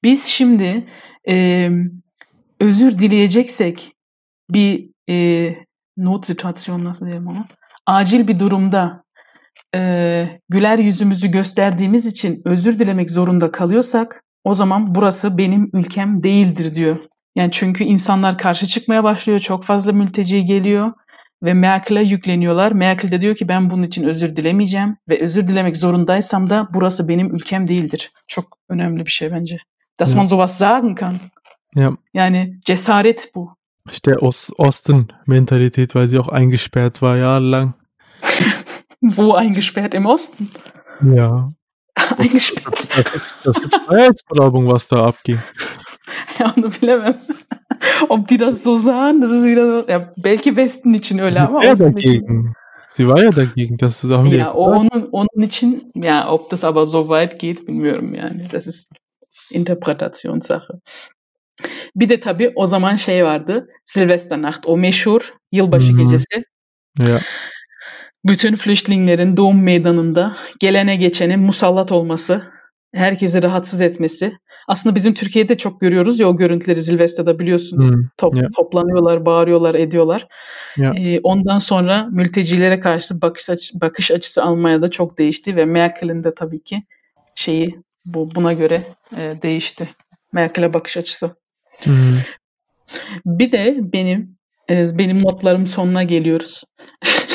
Biz 0.04 0.24
şimdi 0.24 0.86
e, 1.28 1.68
özür 2.60 2.98
dileyeceksek 2.98 3.92
bir 4.50 4.90
e, 5.10 5.48
notsituasyon 5.96 6.84
nasıl 6.84 7.06
diyelim 7.06 7.26
ona? 7.26 7.46
Acil 7.86 8.28
bir 8.28 8.38
durumda 8.38 9.04
e, 9.74 10.40
güler 10.48 10.78
yüzümüzü 10.78 11.30
gösterdiğimiz 11.30 12.06
için 12.06 12.42
özür 12.44 12.78
dilemek 12.78 13.10
zorunda 13.10 13.50
kalıyorsak 13.50 14.22
o 14.44 14.54
zaman 14.54 14.94
burası 14.94 15.38
benim 15.38 15.70
ülkem 15.72 16.22
değildir 16.22 16.74
diyor. 16.74 16.98
Yani 17.36 17.50
çünkü 17.52 17.84
insanlar 17.84 18.38
karşı 18.38 18.66
çıkmaya 18.66 19.04
başlıyor. 19.04 19.38
Çok 19.38 19.64
fazla 19.64 19.92
mülteci 19.92 20.44
geliyor 20.44 20.92
ve 21.42 21.54
Merkel'e 21.54 22.02
yükleniyorlar. 22.02 22.72
Merkel 22.72 23.10
de 23.10 23.20
diyor 23.20 23.34
ki 23.34 23.48
ben 23.48 23.70
bunun 23.70 23.82
için 23.82 24.04
özür 24.04 24.36
dilemeyeceğim 24.36 24.96
ve 25.08 25.22
özür 25.22 25.48
dilemek 25.48 25.76
zorundaysam 25.76 26.50
da 26.50 26.68
burası 26.74 27.08
benim 27.08 27.34
ülkem 27.34 27.68
değildir. 27.68 28.10
Çok 28.28 28.58
önemli 28.68 29.06
bir 29.06 29.10
şey 29.10 29.32
bence. 29.32 29.58
Dass 30.00 30.16
man 30.16 30.26
sowas 30.26 30.58
sagen 30.58 30.94
kann. 30.94 31.16
Ja. 31.74 31.96
Yani 32.14 32.60
cesaret 32.64 33.30
bu. 33.34 33.56
Der 34.06 34.16
Ost 34.16 34.50
Osten-Mentalität, 34.58 35.92
weil 35.92 36.06
sie 36.06 36.18
auch 36.18 36.32
eingesperrt 36.32 36.92
war 36.92 37.16
jahrelang. 37.16 37.72
Wo 39.02 39.34
eingesperrt? 39.36 39.94
Im 39.94 40.06
Osten? 40.06 40.48
Ja. 41.16 41.48
eingesperrt. 42.18 42.88
Das 42.96 43.14
ist, 43.14 43.34
das 43.44 43.56
ist 43.58 43.80
Freiheitsberaubung, 43.86 44.68
was 44.68 44.88
da 44.88 44.96
abging. 44.96 45.40
Ya 46.42 46.54
onu 46.58 46.70
bilemem. 46.82 47.20
Ob 48.08 48.28
die 48.28 48.40
das 48.40 48.62
so 48.62 48.76
sahen, 48.76 49.22
das 49.22 49.32
ist 49.32 49.44
wieder 49.44 49.66
so. 49.66 49.92
Ya 49.92 50.14
belki 50.16 50.56
Westen 50.56 50.92
için 50.92 51.18
öyle 51.18 51.40
ama 51.40 51.64
ja 51.64 51.72
Osten 51.72 51.96
için. 51.96 52.22
dagegen. 52.22 52.52
Sie 52.88 53.06
war 53.06 53.22
ja 53.22 53.36
dagegen. 53.36 53.78
Das 53.78 54.04
haben 54.04 54.30
die 54.30 54.36
Ya 54.36 54.52
o 54.52 54.64
onun 54.70 55.08
onun 55.12 55.46
için 55.46 55.92
ya 55.94 56.28
ob 56.28 56.50
das 56.50 56.64
aber 56.64 56.84
so 56.84 57.02
weit 57.02 57.40
geht 57.40 57.68
bilmiyorum 57.68 58.14
yani. 58.14 58.42
Das 58.52 58.66
ist 58.66 58.88
Interpretationssache. 59.50 60.74
Bir 61.96 62.08
de 62.08 62.20
tabii 62.20 62.52
o 62.54 62.66
zaman 62.66 62.96
şey 62.96 63.24
vardı. 63.24 63.68
Silvesternacht 63.84 64.66
o 64.66 64.76
meşhur 64.76 65.32
yılbaşı 65.52 65.92
hı. 65.92 65.96
gecesi. 65.96 66.44
Ja. 66.98 67.20
Bütün 68.24 68.54
flüchtlinklerin 68.54 69.36
doğum 69.36 69.62
meydanında 69.62 70.36
gelene 70.60 70.96
geçene 70.96 71.36
musallat 71.36 71.92
olması, 71.92 72.42
herkesi 72.94 73.42
rahatsız 73.42 73.80
etmesi. 73.80 74.32
Aslında 74.68 74.94
bizim 74.94 75.14
Türkiye'de 75.14 75.54
çok 75.56 75.80
görüyoruz 75.80 76.20
ya 76.20 76.28
o 76.28 76.36
görüntüleri 76.36 76.80
Silvester'da 76.80 77.38
biliyorsun. 77.38 77.78
Hm. 77.78 78.08
Top- 78.18 78.36
Ja. 78.36 78.48
Toplanıyorlar, 78.56 79.26
bağırıyorlar, 79.26 79.74
ediyorlar. 79.74 80.28
Ja. 80.76 80.94
Ee, 80.96 81.20
ondan 81.22 81.58
sonra 81.58 82.08
mültecilere 82.10 82.80
karşı 82.80 83.22
bakış, 83.22 83.50
açı, 83.50 83.80
bakış 83.80 84.10
açısı 84.10 84.42
Almanya'da 84.42 84.90
çok 84.90 85.18
değişti 85.18 85.56
ve 85.56 85.64
Merkel'in 85.64 86.24
de 86.24 86.34
tabii 86.34 86.62
ki 86.62 86.80
şeyi 87.34 87.76
bu 88.04 88.28
buna 88.34 88.52
göre 88.52 88.82
e, 89.20 89.42
değişti. 89.42 89.88
Merkel'e 90.32 90.74
bakış 90.74 90.96
açısı. 90.96 91.30
Hm. 91.84 91.90
Bir 93.26 93.52
de 93.52 93.76
benim 93.92 94.36
e, 94.70 94.98
benim 94.98 95.22
notlarım 95.22 95.66
sonuna 95.66 96.02
geliyoruz. 96.02 96.64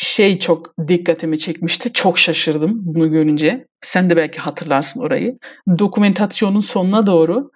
şey 0.00 0.38
çok 0.38 0.74
dikkatimi 0.88 1.38
çekmişti. 1.38 1.92
Çok 1.92 2.18
şaşırdım 2.18 2.72
bunu 2.82 3.10
görünce. 3.10 3.66
Sen 3.80 4.10
de 4.10 4.16
belki 4.16 4.38
hatırlarsın 4.38 5.00
orayı. 5.00 5.38
Dokumentasyonun 5.78 6.58
sonuna 6.58 7.06
doğru 7.06 7.50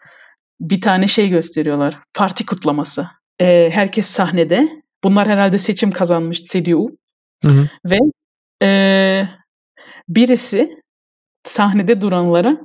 bir 0.61 0.81
tane 0.81 1.09
şey 1.09 1.29
gösteriyorlar. 1.29 1.99
Parti 2.15 2.47
kutlaması. 2.47 3.07
E, 3.41 3.71
herkes 3.73 4.07
sahnede. 4.07 4.69
Bunlar 5.05 5.29
herhalde 5.29 5.59
seçim 5.59 5.91
kazanmış 5.91 6.45
CDU. 6.45 6.91
Mhm. 7.45 7.67
Ve 7.85 7.99
e, 8.63 8.71
birisi 10.09 10.71
sahnede 11.45 12.01
duranlara 12.01 12.59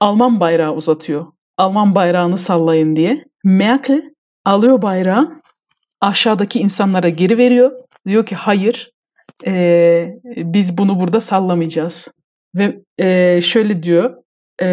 Alman 0.00 0.40
bayrağı 0.40 0.74
uzatıyor. 0.74 1.26
Alman 1.56 1.94
bayrağını 1.94 2.38
sallayın 2.38 2.96
diye. 2.96 3.24
Merkel 3.44 4.02
alıyor 4.44 4.82
bayrağı 4.82 5.42
aşağıdaki 6.00 6.58
insanlara 6.60 7.08
geri 7.08 7.38
veriyor. 7.38 7.72
Diyor 8.06 8.26
ki 8.26 8.34
hayır 8.34 8.93
e, 9.46 10.06
biz 10.36 10.78
bunu 10.78 11.00
burada 11.00 11.20
sallamayacağız. 11.20 12.08
Ve 12.54 12.80
e, 12.98 13.40
şöyle 13.40 13.82
diyor 13.82 14.16
e, 14.62 14.66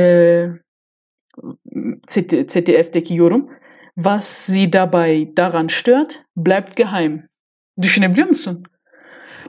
ZD- 2.08 2.50
ZDF'deki 2.50 3.16
yorum 3.16 3.50
Was 3.96 4.28
sie 4.28 4.74
dabei 4.74 5.38
daran 5.38 5.68
stört, 5.68 6.24
bleibt 6.38 6.76
geheim. 6.76 7.28
Düşünebiliyor 7.82 8.28
musun? 8.28 8.64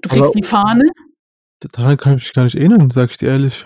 Du 0.04 0.08
kriegst 0.08 0.34
die 0.34 0.42
Fahne 0.42 0.82
Daran 1.76 1.96
kann 1.96 2.16
ich 2.16 2.24
mich 2.24 2.32
gar 2.32 2.44
nicht 2.44 2.56
erinnern, 2.56 2.90
sag 2.90 3.10
ich 3.10 3.18
dir 3.18 3.28
ehrlich. 3.28 3.64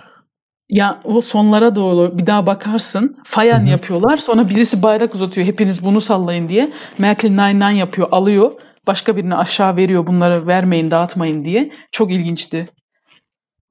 Ya 0.69 1.01
o 1.05 1.21
sonlara 1.21 1.75
doğru 1.75 2.19
bir 2.19 2.27
daha 2.27 2.47
bakarsın. 2.47 3.17
Fayan 3.25 3.61
hı. 3.61 3.69
yapıyorlar. 3.69 4.17
Sonra 4.17 4.49
birisi 4.49 4.83
bayrak 4.83 5.15
uzatıyor. 5.15 5.47
Hepiniz 5.47 5.85
bunu 5.85 6.01
sallayın 6.01 6.49
diye. 6.49 6.73
Merkel 6.99 7.29
nine 7.29 7.55
nine 7.55 7.79
yapıyor. 7.79 8.09
Alıyor. 8.11 8.53
Başka 8.87 9.17
birine 9.17 9.35
aşağı 9.35 9.77
veriyor. 9.77 10.07
Bunları 10.07 10.47
vermeyin, 10.47 10.91
dağıtmayın 10.91 11.45
diye. 11.45 11.73
Çok 11.93 12.13
ilginçti. 12.13 12.67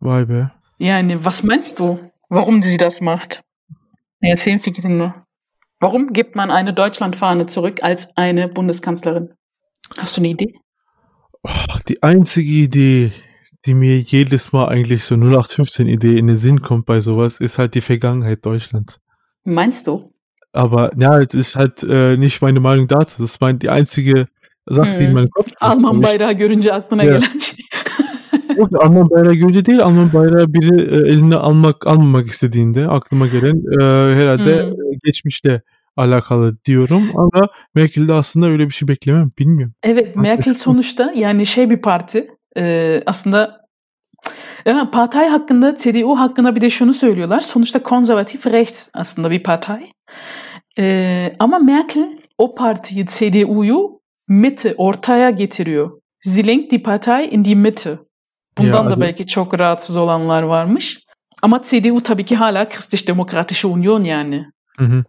Vay 0.01 0.29
be. 0.29 0.51
Yani 0.79 1.13
was 1.13 1.43
meinst 1.43 1.79
du? 1.79 1.99
Warum 2.29 2.63
sie 2.63 2.79
das 2.79 3.01
macht? 3.01 3.41
Erzähl 4.23 4.59
fikrini. 4.59 5.13
Warum 5.81 6.13
gibt 6.13 6.35
man 6.35 6.49
eine 6.49 6.77
Deutschlandfahne 6.77 7.47
zurück 7.47 7.83
als 7.83 8.11
eine 8.15 8.47
Bundeskanzlerin? 8.47 9.29
Hast 9.97 10.17
du 10.17 10.21
eine 10.21 10.29
Idee? 10.29 10.53
Die 11.87 12.01
einzige 12.01 12.51
Idee, 12.51 13.11
die 13.65 13.73
mir 13.73 13.99
jedes 13.99 14.51
Mal 14.51 14.67
eigentlich 14.67 15.03
so 15.03 15.15
0815-Idee 15.15 16.17
in 16.17 16.27
den 16.27 16.37
Sinn 16.37 16.61
kommt 16.61 16.85
bei 16.85 17.01
sowas, 17.01 17.39
ist 17.39 17.59
halt 17.59 17.75
die 17.75 17.81
Vergangenheit 17.81 18.45
Deutschlands. 18.45 18.99
Meinst 19.43 19.87
du? 19.87 20.11
Aber 20.53 20.91
ja, 20.97 21.19
das 21.19 21.33
ist 21.33 21.55
halt 21.55 21.83
äh, 21.83 22.17
nicht 22.17 22.41
meine 22.41 22.59
Meinung 22.59 22.87
dazu. 22.87 23.21
Das 23.21 23.31
ist 23.31 23.41
mein, 23.41 23.59
die 23.59 23.69
einzige 23.69 24.27
Sache, 24.71 24.99
die 24.99 25.05
in 25.05 25.09
Hm. 25.09 25.13
meinem 25.15 25.29
Kopf. 25.29 25.51
Alman 25.61 26.03
bayrağı 26.03 26.33
görünce 26.33 26.73
aklına 26.73 27.03
Ja. 27.03 27.09
gelen 27.17 27.37
şey. 27.37 27.65
Yok, 28.57 28.69
Alman 28.85 29.09
bayrağı 29.09 29.33
gördü 29.33 29.65
değil. 29.65 29.79
Alman 29.83 30.13
bayrağı 30.13 30.53
biri 30.53 30.81
e, 30.81 31.09
eline 31.11 31.35
almak 31.35 31.87
almamak 31.87 32.27
istediğinde 32.27 32.87
aklıma 32.87 33.27
gelen 33.27 33.55
e, 33.81 33.83
herhalde 34.15 34.63
Hmm. 34.63 34.71
e, 34.71 34.97
geçmişte 35.03 35.61
alakalı 35.97 36.57
diyorum 36.65 37.03
ama 37.15 37.47
Merkel'de 37.75 38.13
aslında 38.13 38.47
öyle 38.47 38.65
bir 38.67 38.73
şey 38.73 38.87
beklemem. 38.87 39.31
Bilmiyorum. 39.39 39.73
Evet 39.83 40.15
Merkel 40.15 40.53
sonuçta 40.53 41.11
yani 41.15 41.45
şey 41.45 41.69
bir 41.69 41.77
parti 41.81 42.27
e, 42.59 43.03
aslında 43.05 43.65
ya, 44.65 44.89
Partei 44.91 45.27
hakkında 45.27 45.75
CDU 45.75 46.15
hakkında 46.19 46.55
bir 46.55 46.61
de 46.61 46.69
şunu 46.69 46.93
söylüyorlar. 46.93 47.39
Sonuçta 47.39 47.83
konservatif 47.83 48.47
rechts 48.47 48.89
aslında 48.93 49.31
bir 49.31 49.43
partei. 49.43 49.91
E, 50.79 51.33
ama 51.39 51.59
Merkel 51.59 52.17
o 52.37 52.55
partiyi 52.55 53.05
CDU'yu 53.05 53.99
Mitte 54.27 54.73
ortaya 54.77 55.29
getiriyor. 55.29 55.91
Sie 56.21 56.47
lenkt 56.47 56.71
die 56.71 56.81
Partei 56.81 57.29
in 57.29 57.45
die 57.45 57.55
Mitte. 57.55 57.99
Bundan 58.57 58.83
Ya, 58.83 58.89
da 58.89 59.01
belki 59.01 59.27
çok 59.27 59.59
rahatsız 59.59 59.95
olanlar 59.95 60.43
varmış. 60.43 60.99
Ama 61.41 61.61
CDU 61.61 62.03
tabii 62.03 62.25
ki 62.25 62.35
hala 62.35 62.63
Christlich-Demokratische 62.63 63.67
Union 63.67 64.03
yani. 64.03 64.45
Hı 64.77 64.85
hı. 64.85 65.03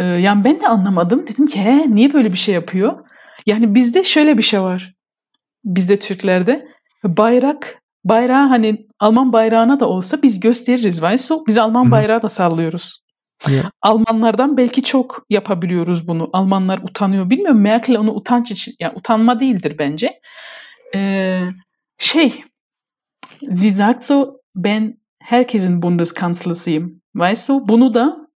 Ee, 0.00 0.04
yani 0.04 0.44
ben 0.44 0.60
de 0.60 0.68
anlamadım. 0.68 1.26
Dedim 1.26 1.46
ki 1.46 1.60
he 1.60 1.94
niye 1.94 2.12
böyle 2.12 2.32
bir 2.32 2.38
şey 2.38 2.54
yapıyor? 2.54 2.98
Yani 3.46 3.74
bizde 3.74 4.04
şöyle 4.04 4.38
bir 4.38 4.42
şey 4.42 4.60
var. 4.62 4.94
Bizde 5.64 5.98
Türklerde 5.98 6.68
bayrak 7.04 7.82
bayrağı 8.04 8.48
hani 8.48 8.86
Alman 9.00 9.32
bayrağına 9.32 9.80
da 9.80 9.88
olsa 9.88 10.22
biz 10.22 10.40
gösteririz. 10.40 11.02
Du? 11.02 11.44
Biz 11.46 11.58
Alman 11.58 11.90
bayrağı 11.90 12.22
da 12.22 12.28
sallıyoruz. 12.28 13.00
Ya. 13.48 13.70
Almanlardan 13.82 14.56
belki 14.56 14.82
çok 14.82 15.26
yapabiliyoruz 15.30 16.08
bunu. 16.08 16.30
Almanlar 16.32 16.78
utanıyor. 16.78 17.30
Bilmiyorum 17.30 17.60
Merkel 17.60 17.96
onu 17.96 18.12
utanç 18.12 18.50
için, 18.50 18.74
yani 18.80 18.92
utanma 18.96 19.40
değildir 19.40 19.76
bence. 19.78 20.20
Ee, 20.94 21.42
şey, 21.98 22.44
sie 23.52 23.72
sagt 23.72 24.04
so, 24.04 24.34
ben 24.56 24.98
herkesin 25.22 25.82
Bundeskanzlersıyım. 25.82 27.00
Weißt 27.14 27.48
du? 27.48 27.68
Bunu 27.68 27.94
da 27.94 28.28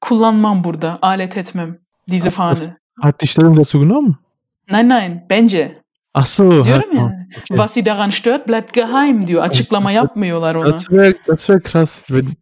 kullanmam 0.00 0.64
burada, 0.64 0.98
alet 1.02 1.36
etmem. 1.36 1.78
Diese 2.10 2.30
Fahne. 2.30 2.76
Hat 3.00 3.20
die 3.20 3.26
Stellung 3.26 3.56
dazu 3.56 3.80
genommen? 3.80 4.16
Nein, 4.70 4.88
nein, 4.88 5.26
bence. 5.30 5.82
Ach 6.14 6.26
so. 6.26 6.64
Diyorum 6.64 6.96
ya. 6.96 7.26
okay. 7.30 7.56
Was 7.56 7.74
sie 7.74 7.86
daran 7.86 8.10
stört, 8.10 8.48
bleibt 8.48 8.72
geheim 8.72 9.26
diyor. 9.26 9.42
Açıklama 9.42 9.92
yapmıyorlar 10.00 10.54
ona. 10.54 10.72
Das 10.72 10.90
wäre 10.90 11.14
das 11.26 11.46
wär 11.46 11.60
krass, 11.60 12.10
wenn 12.10 12.36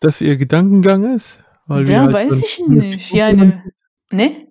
das 0.00 0.20
ihr 0.20 0.36
Gedankengang 0.36 1.14
ist. 1.14 1.40
Weil 1.66 1.88
Ja, 1.88 2.02
halt 2.02 2.12
weiß 2.12 2.42
ich 2.42 2.68
nicht. 2.68 2.70
Multikulti-Land 2.70 3.14
Yani 3.14 3.52
ne? 4.12 4.46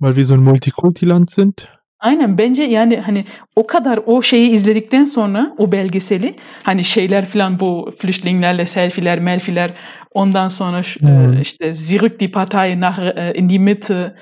Weil 0.00 0.16
wir 0.16 0.24
so 0.24 0.34
ein 0.34 0.44
Multikulti-Land 0.44 1.30
sind. 1.30 1.68
Aynen 2.00 2.38
bence 2.38 2.64
yani 2.64 2.96
hani 2.96 3.24
o 3.56 3.66
kadar 3.66 4.00
o 4.06 4.22
şeyi 4.22 4.50
izledikten 4.50 5.02
sonra 5.02 5.54
o 5.58 5.72
belgeseli 5.72 6.36
hani 6.62 6.84
şeyler 6.84 7.24
falan 7.24 7.58
bu 7.60 7.90
flüchtlingslerle 7.98 8.66
selfiler, 8.66 9.20
melfiler 9.20 9.74
ondan 10.14 10.48
sonra 10.48 10.82
şu, 10.82 11.00
Hmm. 11.00 11.40
işte 11.40 11.74
zurück 11.74 12.20
die 12.20 12.30
Partei 12.30 12.80
nach 12.80 12.98
e, 12.98 13.32
in 13.34 13.48
die 13.48 13.58
Mitte 13.58 14.14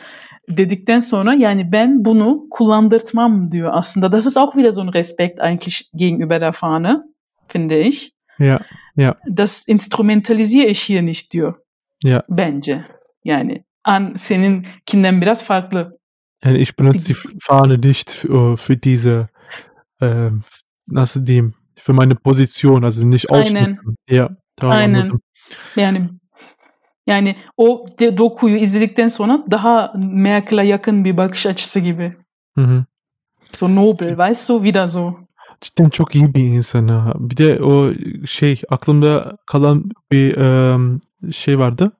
dedikten 0.49 0.99
sonra 1.01 1.35
yani 1.35 1.73
ben 1.73 2.05
bunu 2.05 2.47
kullandırtmam 2.51 3.53
diyor 3.53 3.71
aslında. 3.75 4.13
Das 4.13 4.27
ist 4.27 4.37
auch 4.37 4.57
wieder 4.57 4.73
so 4.73 4.81
ein 4.81 4.89
Respekt 4.95 5.41
eigentlich 5.41 5.91
gegenüber 5.95 6.41
der 6.41 6.53
Fahne, 6.53 7.03
finde 7.49 7.81
ich. 7.81 8.13
Ja, 8.39 8.61
ja. 8.97 9.17
Das 9.29 9.65
instrumentalisiere 9.67 10.69
ich 10.69 10.83
hier 10.83 11.03
nicht 11.03 11.33
diyor. 11.33 11.55
Ja. 12.03 12.25
Bence. 12.29 12.85
Yani 13.25 13.65
an 13.85 14.15
seninkinden 14.17 15.21
biraz 15.21 15.43
farklı. 15.43 15.99
Yani 16.45 16.59
ich 16.59 16.77
benutze 16.77 17.15
die 17.15 17.39
Fahne 17.41 17.79
nicht 17.79 18.11
für, 18.11 18.57
für 18.57 18.77
diese, 18.77 19.27
ähm, 20.01 20.43
nasıl 20.89 21.27
diyeyim, 21.27 21.55
für 21.77 21.93
meine 21.93 22.15
Position, 22.15 22.85
also 22.85 23.07
nicht 23.07 23.31
ausnutzen. 23.31 23.79
Ja, 24.11 24.31
tamam 24.57 24.77
Aynen. 24.77 25.01
anladım. 25.01 25.21
Yani 25.77 26.09
yani 27.07 27.37
o 27.57 27.87
de, 27.99 28.19
dokuyu 28.19 28.57
izledikten 28.57 29.09
sonra 29.09 29.45
daha 29.51 29.93
Merkel'e 29.97 30.67
yakın 30.67 31.05
bir 31.05 31.17
bakış 31.17 31.47
açısı 31.47 31.81
gibi. 31.81 32.17
Hı 32.55 32.65
hı. 32.65 32.85
So 33.53 33.75
nobel, 33.75 34.09
weißt 34.09 34.49
du, 34.49 34.65
wieder 34.65 34.87
so. 34.87 35.26
Cidden 35.61 35.89
çok 35.89 36.15
iyi 36.15 36.35
bir 36.35 36.45
insan 36.45 36.89
ha. 36.89 37.13
Bir 37.19 37.37
de 37.37 37.63
o 37.63 37.93
şey 38.27 38.63
aklımda 38.71 39.37
kalan 39.47 39.91
bir 40.13 40.37
em, 40.37 40.99
şey 41.33 41.59
vardı. 41.59 41.93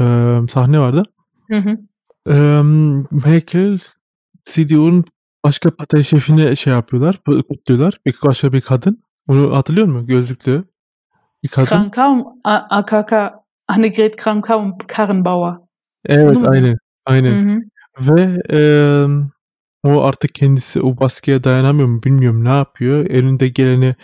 Em, 0.00 0.48
sahne 0.48 0.78
vardı. 0.78 1.02
Hı 1.50 1.56
hı. 1.56 1.78
Em, 2.26 2.96
Merkel 3.10 3.78
CDU'nun 4.42 5.04
başka 5.44 5.70
parti 5.70 6.04
şefine 6.04 6.56
şey 6.56 6.72
yapıyorlar, 6.72 7.20
kutluyorlar. 7.24 8.00
Bir 8.06 8.14
başka 8.24 8.52
bir 8.52 8.60
kadın. 8.60 9.02
Onu 9.28 9.56
hatırlıyor 9.56 9.86
musun? 9.86 10.06
Gözlüklü. 10.06 10.64
Bir 11.42 11.48
kadın. 11.48 11.90
A- 12.44 12.66
AKK, 12.70 13.12
Annegret 13.68 14.16
Kramp-Karrenbauer. 14.16 15.56
Evet, 16.06 16.36
Onu 16.36 16.50
aynen. 16.50 16.76
Aynen. 17.06 17.48
Hı 17.48 17.54
hı. 17.54 17.60
Ve 18.00 18.42
em, 18.48 19.30
o 19.84 20.00
artık 20.02 20.34
kendisi 20.34 20.80
o 20.80 21.00
baskıya 21.00 21.44
dayanamıyor 21.44 21.88
mu 21.88 22.02
bilmiyorum 22.02 22.44
ne 22.44 22.48
yapıyor. 22.56 23.06
Elinde 23.06 23.48
geleni 23.48 23.94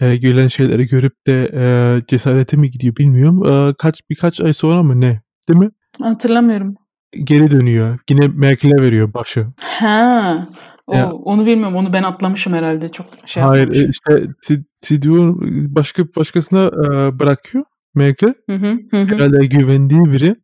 e, 0.00 0.16
gelen 0.16 0.48
şeyleri 0.48 0.86
görüp 0.86 1.12
de 1.26 1.50
e, 1.54 1.62
cesarete 2.08 2.56
mi 2.56 2.70
gidiyor 2.70 2.96
bilmiyorum. 2.96 3.46
E, 3.46 3.74
kaç 3.78 4.00
birkaç 4.10 4.40
ay 4.40 4.52
sonra 4.52 4.82
mı 4.82 5.00
ne? 5.00 5.20
Değil 5.48 5.60
mi? 5.60 5.70
Hatırlamıyorum. 6.02 6.74
Geri 7.24 7.50
dönüyor. 7.50 7.98
Yine 8.10 8.28
Merkel'e 8.28 8.82
veriyor 8.82 9.14
başı. 9.14 9.46
Ha. 9.62 10.46
O, 10.86 10.94
Ya. 10.96 11.12
onu 11.12 11.46
bilmiyorum. 11.46 11.76
Onu 11.76 11.92
ben 11.92 12.02
atlamışım 12.02 12.52
herhalde. 12.52 12.88
Çok 12.88 13.06
şey 13.26 13.42
Hayır, 13.42 13.68
e, 13.74 13.78
yapmamışım. 13.78 13.90
işte 13.90 14.32
C- 14.46 14.64
CDU 15.00 15.38
başka 15.74 16.02
başkasına 16.16 16.64
e, 16.66 17.18
bırakıyor 17.18 17.64
Merkel. 17.94 18.34
Hı, 18.50 18.56
hı 18.56 18.76
hı, 18.90 18.96
Herhalde 19.06 19.46
güvendiği 19.46 20.04
biri. 20.04 20.36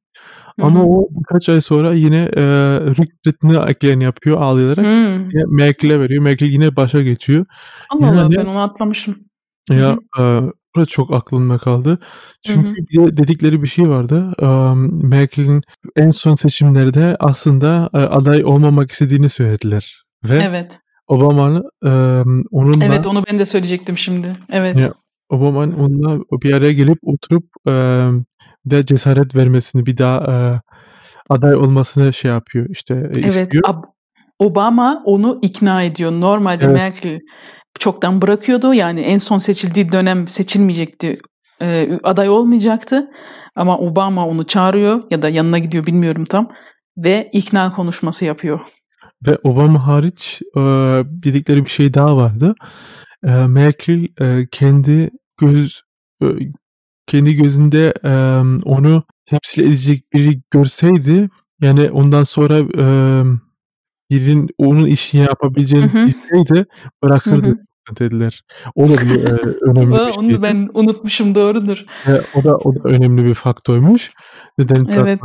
Ama 0.60 0.84
o 0.84 1.08
birkaç 1.10 1.48
ay 1.48 1.60
sonra 1.60 1.94
yine 1.94 2.16
e, 2.16 2.42
Rücktritt'ini 2.80 3.56
eklerini 3.70 4.04
yapıyor 4.04 4.40
ağlayarak. 4.40 4.84
Yine 5.32 5.44
Merkel'e 5.48 6.00
veriyor. 6.00 6.22
Merkel 6.22 6.46
yine 6.46 6.76
başa 6.76 7.02
geçiyor. 7.02 7.46
Allah 7.90 8.08
Allah 8.08 8.16
Yani- 8.16 8.36
ben 8.36 8.46
onu 8.46 8.62
atlamışım. 8.62 9.16
Ya 9.70 9.96
hı. 10.16 10.52
e, 10.78 10.86
çok 10.86 11.14
aklımda 11.14 11.58
kaldı. 11.58 11.98
Çünkü 12.46 12.68
hı. 12.68 12.74
bir 12.74 13.06
de 13.06 13.16
dedikleri 13.16 13.62
bir 13.62 13.68
şey 13.68 13.88
vardı. 13.88 14.32
E, 14.42 14.46
Merkel'in 15.06 15.62
en 15.96 16.10
son 16.10 16.34
seçimlerde 16.34 17.16
aslında 17.20 17.90
e, 17.94 17.98
aday 17.98 18.44
olmamak 18.44 18.90
istediğini 18.90 19.28
söylediler. 19.28 20.02
Ve 20.24 20.36
Evet. 20.36 20.72
Obama'nın 21.06 21.64
e, 21.84 21.90
onunla 22.50 22.84
Evet 22.84 23.06
onu 23.06 23.24
ben 23.30 23.38
de 23.38 23.44
söyleyecektim 23.44 23.98
şimdi. 23.98 24.36
Evet. 24.52 24.78
Ya. 24.78 24.94
Obama'nın 25.28 25.72
onunla 25.72 26.24
bir 26.42 26.52
araya 26.52 26.72
gelip 26.72 26.98
oturup 27.02 27.44
e, 27.68 27.72
de 28.66 28.86
cesaret 28.86 29.34
vermesini 29.36 29.86
bir 29.86 29.98
daha 29.98 30.18
e, 30.18 30.60
aday 31.30 31.54
olmasını 31.54 32.12
şey 32.12 32.30
yapıyor 32.30 32.66
işte 32.70 32.94
e, 32.94 33.18
Evet. 33.18 33.26
istiyor. 33.26 33.64
Ab- 33.64 33.84
Obama 34.38 35.02
onu 35.04 35.38
ikna 35.42 35.82
ediyor. 35.82 36.12
Normalde 36.12 36.64
Evet. 36.64 36.76
Merkel 36.76 37.20
çoktan 37.78 38.22
bırakıyordu. 38.22 38.74
Yani 38.74 39.00
en 39.00 39.18
son 39.18 39.38
seçildiği 39.38 39.92
dönem 39.92 40.28
seçilmeyecekti. 40.28 41.18
Ee, 41.62 41.98
aday 42.02 42.28
olmayacaktı. 42.28 43.10
Ama 43.56 43.78
Obama 43.78 44.26
onu 44.28 44.46
çağırıyor 44.46 45.02
ya 45.10 45.22
da 45.22 45.28
yanına 45.28 45.58
gidiyor 45.58 45.86
bilmiyorum 45.86 46.24
tam. 46.24 46.48
Ve 46.96 47.28
ikna 47.32 47.72
konuşması 47.72 48.24
yapıyor. 48.24 48.60
Ve 49.26 49.38
Obama 49.44 49.86
hariç 49.86 50.42
e, 50.56 50.60
bildikleri 51.06 51.64
bir 51.64 51.70
şey 51.70 51.94
daha 51.94 52.16
vardı. 52.16 52.54
E, 53.26 53.30
Merkel 53.30 54.08
e, 54.20 54.46
kendi 54.50 55.10
göz 55.40 55.80
e, 56.22 56.26
kendi 57.06 57.36
gözünde 57.36 57.94
e, 58.04 58.10
onu 58.64 59.02
temsil 59.30 59.62
edecek 59.68 60.12
biri 60.12 60.40
görseydi 60.50 61.28
yani 61.60 61.90
ondan 61.90 62.22
sonra 62.22 62.58
e, 62.58 62.84
birinin 64.10 64.48
onun 64.58 64.86
işini 64.86 65.20
yapabileceğini 65.24 65.86
Hı 65.92 65.98
hı. 65.98 66.06
bilseydi 66.06 66.66
bırakırdı 67.02 67.46
Hı 67.48 67.50
hı. 67.50 67.96
dediler. 67.98 68.42
O 68.74 68.88
da 68.88 68.92
bir 68.92 69.24
e, 69.24 69.30
önemli 69.62 69.92
bir 69.92 69.98
onu 69.98 70.12
şeydi. 70.30 70.42
ben 70.42 70.68
unutmuşum 70.74 71.34
doğrudur. 71.34 71.84
Ve 72.08 72.20
o 72.34 72.44
da 72.44 72.56
o 72.56 72.74
da 72.74 72.80
önemli 72.84 73.24
bir 73.24 73.34
faktörmüş. 73.34 74.10
Neden 74.58 74.92
Evet. 74.92 75.20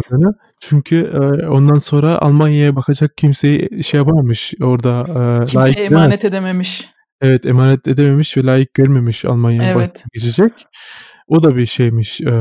Çünkü 0.61 0.97
e, 1.13 1.47
ondan 1.47 1.75
sonra 1.75 2.17
Almanya'ya 2.21 2.75
bakacak 2.75 3.17
kimseyi 3.17 3.83
şey 3.83 3.97
yapamamış 3.97 4.53
orada 4.61 5.05
e, 5.09 5.13
layık 5.13 5.47
Kimseye 5.47 5.71
görmemiş. 5.73 5.91
emanet 5.91 6.25
edememiş. 6.25 6.89
Evet 7.21 7.45
emanet 7.45 7.87
edememiş 7.87 8.37
ve 8.37 8.43
layık 8.43 8.73
görmemiş 8.73 9.25
Almanya'ya 9.25 9.71
Evet. 9.71 10.03
geçecek. 10.13 10.51
O 11.29 11.43
da 11.43 11.55
bir 11.55 11.65
şeymiş. 11.65 12.21
E, 12.21 12.31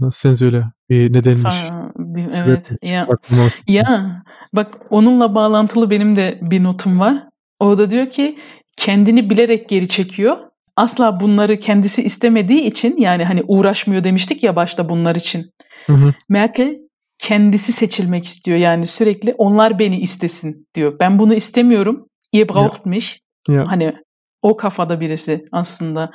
nasıl 0.00 0.10
sen 0.28 0.34
söyle? 0.34 0.64
Bir 0.90 1.12
nedenmiş. 1.12 1.54
Bir- 1.98 2.28
Sebep 2.28 2.48
evet. 2.48 2.72
Ya. 2.82 3.08
Ya 3.68 4.22
bak 4.52 4.74
onunla 4.90 5.34
bağlantılı 5.34 5.90
benim 5.90 6.16
de 6.16 6.38
bir 6.42 6.62
notum 6.62 7.00
var. 7.00 7.22
O 7.60 7.78
da 7.78 7.90
diyor 7.90 8.10
ki 8.10 8.38
kendini 8.76 9.30
bilerek 9.30 9.68
geri 9.68 9.88
çekiyor. 9.88 10.36
Asla 10.76 11.20
bunları 11.20 11.58
kendisi 11.60 12.02
istemediği 12.02 12.60
için 12.60 12.96
yani 12.96 13.24
hani 13.24 13.42
uğraşmıyor 13.46 14.04
demiştik 14.04 14.42
ya 14.42 14.56
başta 14.56 14.88
bunlar 14.88 15.14
için. 15.14 15.50
Hı 15.86 15.92
hı. 15.92 16.14
Merkel 16.28 16.76
kendisi 17.18 17.72
seçilmek 17.72 18.24
istiyor. 18.24 18.58
Yani 18.58 18.86
sürekli 18.86 19.34
onlar 19.38 19.78
beni 19.78 20.00
istesin 20.00 20.66
diyor. 20.74 20.96
Ben 21.00 21.18
bunu 21.18 21.34
istemiyorum. 21.34 22.06
Ihr 22.32 22.48
braucht 22.48 22.86
mich. 22.86 23.18
Ya. 23.48 23.64
Hani 23.66 23.94
o 24.42 24.56
kafada 24.56 25.00
birisi 25.00 25.44
aslında. 25.52 26.10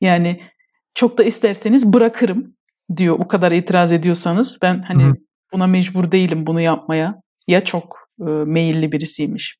Yani 0.00 0.40
çok 0.94 1.18
da 1.18 1.24
isterseniz 1.24 1.92
bırakırım 1.92 2.54
diyor. 2.96 3.16
O 3.18 3.28
kadar 3.28 3.52
itiraz 3.52 3.92
ediyorsanız 3.92 4.58
ben 4.62 4.78
hani 4.78 5.04
Hı 5.04 5.14
buna 5.52 5.66
mecbur 5.66 6.12
değilim 6.12 6.46
bunu 6.46 6.60
yapmaya. 6.60 7.20
Ya 7.48 7.64
çok 7.64 8.08
e, 8.20 8.24
meyilli 8.24 8.92
birisiymiş. 8.92 9.56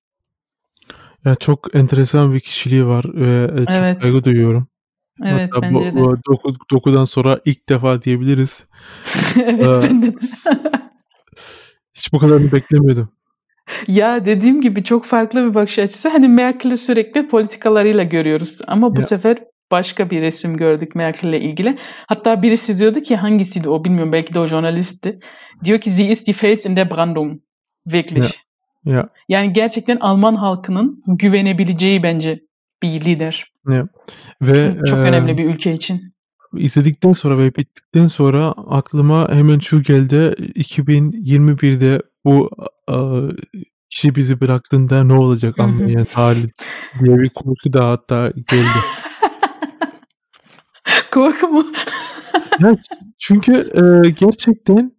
Ya 1.25 1.35
çok 1.35 1.75
enteresan 1.75 2.35
bir 2.35 2.41
kişiliği 2.41 2.87
var 2.87 3.05
ve 3.15 3.45
e, 3.55 3.59
çok 3.59 3.71
Evet. 3.77 4.03
saygı 4.03 4.25
duyuyorum. 4.25 4.69
Evet 5.25 5.51
Hatta 5.53 5.63
bence 5.63 5.75
bu, 5.75 5.81
de. 5.85 5.95
bu 6.01 6.17
doku, 6.29 6.53
dokudan 6.73 7.05
sonra 7.05 7.41
ilk 7.45 7.69
defa 7.69 8.03
diyebiliriz. 8.03 8.67
evet 9.37 9.67
Ee, 9.67 9.83
ben 9.83 10.03
de. 10.03 10.07
Hiç 11.95 12.13
bu 12.13 12.19
kadarını 12.19 12.53
beklemiyordum. 12.53 13.09
ya 13.89 14.25
dediğim 14.25 14.61
gibi 14.61 14.85
çok 14.85 15.05
farklı 15.05 15.51
bir 15.51 15.55
bakış 15.55 15.79
açısı. 15.79 16.09
Hani 16.09 16.29
Merkel'i 16.29 16.77
sürekli 16.79 17.29
politikalarıyla 17.29 18.05
görüyoruz. 18.05 18.61
Ama 18.67 18.97
bu 18.97 19.01
Ya. 19.01 19.07
sefer 19.07 19.45
başka 19.73 20.11
bir 20.11 20.23
resim 20.23 20.57
gördük 20.57 20.95
Merkel'le 20.95 21.41
ilgili. 21.41 21.79
Hatta 22.07 22.43
birisi 22.43 22.79
diyordu 22.79 23.01
ki 23.01 23.17
hangisiydi 23.17 23.69
o 23.69 23.85
bilmiyorum 23.85 24.13
belki 24.13 24.35
de 24.35 24.39
o 24.39 24.47
jurnalistti. 24.47 25.19
Diyor 25.65 25.81
ki 25.81 25.91
sie 25.91 26.11
ist 26.11 26.27
die 26.27 26.33
Fels 26.33 26.67
in 26.67 26.77
der 26.77 26.91
Brandung. 26.91 27.41
Wirklich. 27.87 28.43
Ya. 28.85 29.09
Yani 29.29 29.53
gerçekten 29.53 29.97
Alman 29.97 30.35
halkının 30.35 31.03
güvenebileceği 31.07 32.03
bence 32.03 32.41
bir 32.83 33.05
lider. 33.05 33.53
Ya. 33.69 33.89
Ve 34.43 34.77
Çok 34.87 34.99
e, 34.99 35.01
önemli 35.01 35.39
bir 35.39 35.45
ülke 35.45 35.73
için. 35.73 36.13
izledikten 36.57 37.13
sonra 37.13 37.39
ve 37.39 37.55
bittikten 37.55 38.07
sonra 38.07 38.55
aklıma 38.57 39.29
hemen 39.33 39.59
şu 39.59 39.83
geldi. 39.83 40.35
2021'de 40.57 42.03
bu 42.25 42.51
e, 42.89 42.97
kişi 43.91 44.15
bizi 44.15 44.41
bıraktığında 44.41 45.05
ne 45.05 45.13
olacak. 45.13 45.59
Almanya 45.59 46.05
hali 46.13 46.51
diye 47.05 47.19
bir 47.19 47.29
korku 47.29 47.73
da 47.73 47.89
hatta 47.89 48.31
geldi. 48.31 48.79
Korku 51.11 51.49
mu? 51.49 51.67
Ya 52.61 52.77
çünkü 53.19 53.53
e, 53.75 54.11
gerçekten 54.11 54.93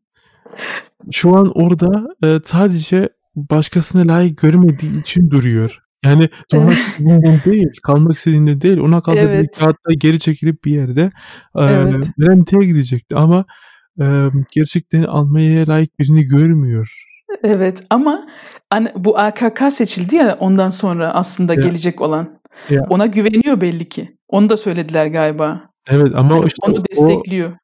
şu 1.11 1.35
an 1.35 1.51
orada 1.55 2.07
e, 2.23 2.39
sadece 2.45 3.09
başkasına 3.35 4.13
layık 4.13 4.37
görmediği 4.37 4.99
için 5.01 5.29
duruyor. 5.31 5.79
Yani 6.05 6.29
durmak 6.53 6.73
istediğinden 6.73 7.39
değil, 7.45 7.67
kalmak 7.83 8.15
istediğinden 8.17 8.61
değil. 8.61 8.77
Ona 8.79 9.01
kalsa 9.01 9.23
bir 9.23 9.29
Evet. 9.29 9.57
kağıtta 9.59 9.93
geri 9.97 10.19
çekilip 10.19 10.63
bir 10.63 10.71
yerde 10.71 11.01
e, 11.55 11.63
Evet. 11.65 12.05
gidecekti 12.61 13.15
ama 13.15 13.45
e, 14.01 14.05
gerçekten 14.51 15.03
Almanya'ya 15.03 15.67
layık 15.67 15.99
birini 15.99 16.23
görmüyor. 16.23 16.93
Evet 17.43 17.83
ama 17.89 18.25
an- 18.71 18.91
bu 18.95 19.17
AKK 19.19 19.71
seçildi 19.71 20.15
ya 20.15 20.37
ondan 20.39 20.69
sonra 20.69 21.13
aslında 21.13 21.53
Ya. 21.53 21.61
gelecek 21.61 22.01
olan. 22.01 22.39
Ya. 22.69 22.85
Ona 22.89 23.05
güveniyor 23.05 23.61
belli 23.61 23.89
ki. 23.89 24.17
Onu 24.27 24.49
da 24.49 24.57
söylediler 24.57 25.05
galiba. 25.07 25.72
Evet 25.87 26.11
ama 26.15 26.35
Hani 26.35 26.45
işte 26.45 26.57
onu 26.61 26.75
o 26.75 26.83
destekliyor. 26.91 27.57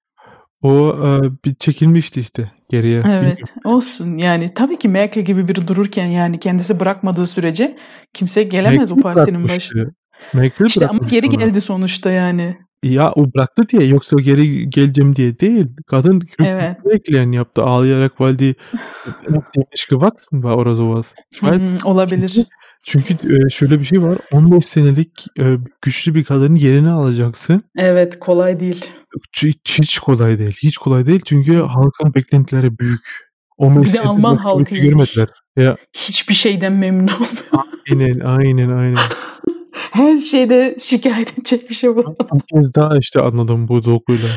o 0.62 0.70
e, 0.90 1.22
bir 1.46 1.56
çekilmişti 1.56 2.20
işte 2.20 2.52
geriye. 2.70 3.04
Evet 3.06 3.40
olsun 3.64 4.18
yani 4.18 4.54
tabii 4.56 4.78
ki 4.80 4.90
Merkel 4.90 5.24
gibi 5.26 5.48
biri 5.48 5.68
dururken 5.68 6.06
yani 6.06 6.40
kendisi 6.40 6.80
bırakmadığı 6.80 7.26
sürece 7.26 7.78
kimse 8.14 8.44
gelemez 8.44 8.92
o 8.92 8.96
Merkel 8.96 9.14
partinin 9.14 9.44
başına. 9.44 9.86
Merkel 10.34 10.66
İşte 10.66 10.88
ama 10.88 11.00
geri 11.10 11.28
onu. 11.28 11.38
geldi 11.38 11.62
sonuçta 11.62 12.12
yani. 12.12 12.58
Ya 12.84 13.12
o 13.12 13.34
bıraktı 13.34 13.70
diye 13.70 13.88
yoksa 13.88 14.16
o 14.16 14.20
geri 14.20 14.70
geleceğim 14.70 15.16
diye 15.16 15.40
değil. 15.40 15.68
Kadın 15.88 16.22
Evet. 16.40 16.78
bekleyen 16.86 17.32
yaptı. 17.32 17.64
Ağlayarak 17.64 18.20
nicht 18.20 19.90
gewachsen 19.90 20.42
war 20.42 20.56
oder 20.58 20.76
sowas. 20.76 21.14
Weil 21.32 21.60
Hmm, 21.60 21.78
olabilir. 21.86 22.46
Çünkü 22.84 23.14
e, 23.14 23.50
şöyle 23.50 23.80
bir 23.80 23.86
şey 23.86 24.02
var. 24.02 24.18
15 24.32 24.66
senelik 24.66 25.26
e, 25.40 25.56
güçlü 25.82 26.16
bir 26.16 26.24
kadının 26.24 26.56
yerini 26.56 26.90
alacaksın. 26.90 27.64
Evet 27.78 28.20
kolay 28.20 28.60
değil. 28.60 28.86
Hiç, 29.34 29.80
hiç 29.80 30.00
kolay 30.00 30.40
değil. 30.40 30.58
Hiç 30.64 30.78
kolay 30.78 31.06
değil 31.06 31.22
çünkü 31.26 31.56
halkın 31.56 32.14
beklentileri 32.14 32.80
büyük. 32.80 33.30
15 33.58 33.88
Bir 33.88 33.94
de 33.94 34.02
Alman 34.02 34.36
halkı 34.36 34.76
görmediler. 34.76 35.28
Ya 35.58 35.78
hiçbir 35.94 36.34
şeyden 36.34 36.74
memnun 36.74 37.08
olmuyor. 37.08 37.66
aynen 37.92 38.20
aynen 38.20 38.70
aynen. 38.70 38.98
Her 39.92 40.18
şeyde 40.18 40.78
şikayet 40.82 41.34
edecek 41.40 41.70
bir 41.70 41.76
şey 41.76 41.96
bu. 41.96 42.16
Bir 42.34 42.56
kez 42.56 42.76
daha 42.76 42.98
işte 42.98 43.22
anladım 43.22 43.68
bu 43.68 43.84
dokuyla. 43.86 44.30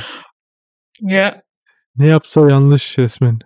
Ya 1.01 1.43
Ne 1.97 2.07
yapsa 2.07 2.51
yanlış 2.51 2.99
resmen. 2.99 3.39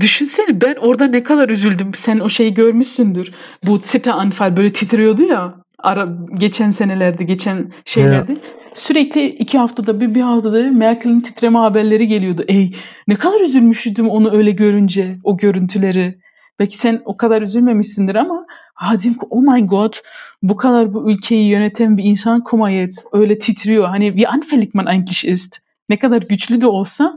Düşünsene 0.00 0.60
ben 0.60 0.74
orada 0.74 1.06
ne 1.06 1.22
kadar 1.22 1.48
üzüldüm. 1.48 1.94
Sen 1.94 2.18
o 2.18 2.28
şeyi 2.28 2.54
görmüşsündür. 2.54 3.32
Bu 3.66 3.80
Zita 3.82 4.14
anfal 4.14 4.56
böyle 4.56 4.72
titriyordu 4.72 5.22
ya. 5.22 5.54
Ara, 5.78 6.08
geçen 6.34 6.70
senelerde, 6.70 7.24
geçen 7.24 7.72
şeylerde. 7.84 8.36
Sürekli 8.74 9.26
iki 9.26 9.58
haftada 9.58 10.00
bir, 10.00 10.14
bir 10.14 10.20
haftada 10.20 10.64
bir 10.64 10.70
Merkel'in 10.70 11.20
titreme 11.20 11.58
haberleri 11.58 12.08
geliyordu. 12.08 12.44
Ey 12.48 12.74
ne 13.08 13.14
kadar 13.14 13.40
üzülmüştüm 13.40 14.08
onu 14.08 14.36
öyle 14.36 14.50
görünce, 14.50 15.16
o 15.24 15.36
görüntüleri. 15.36 16.18
Belki 16.58 16.78
sen 16.78 17.02
o 17.04 17.16
kadar 17.16 17.42
üzülmemişsindir 17.42 18.14
ama 18.14 18.46
ha 18.74 18.98
dedim 18.98 19.14
ki 19.14 19.26
oh 19.30 19.42
my 19.42 19.66
god 19.66 19.94
bu 20.42 20.56
kadar 20.56 20.94
bu 20.94 21.10
ülkeyi 21.10 21.48
yöneten 21.48 21.98
bir 21.98 22.04
insan 22.04 22.40
komayet 22.40 23.04
öyle 23.12 23.38
titriyor. 23.38 23.88
Hani 23.88 24.08
wie 24.08 24.28
anfällig 24.28 24.74
man 24.74 24.86
eigentlich 24.86 25.24
ist. 25.24 25.56
Ne 25.88 25.98
kadar 25.98 26.22
güçlü 26.22 26.60
de 26.60 26.66
olsa 26.66 27.14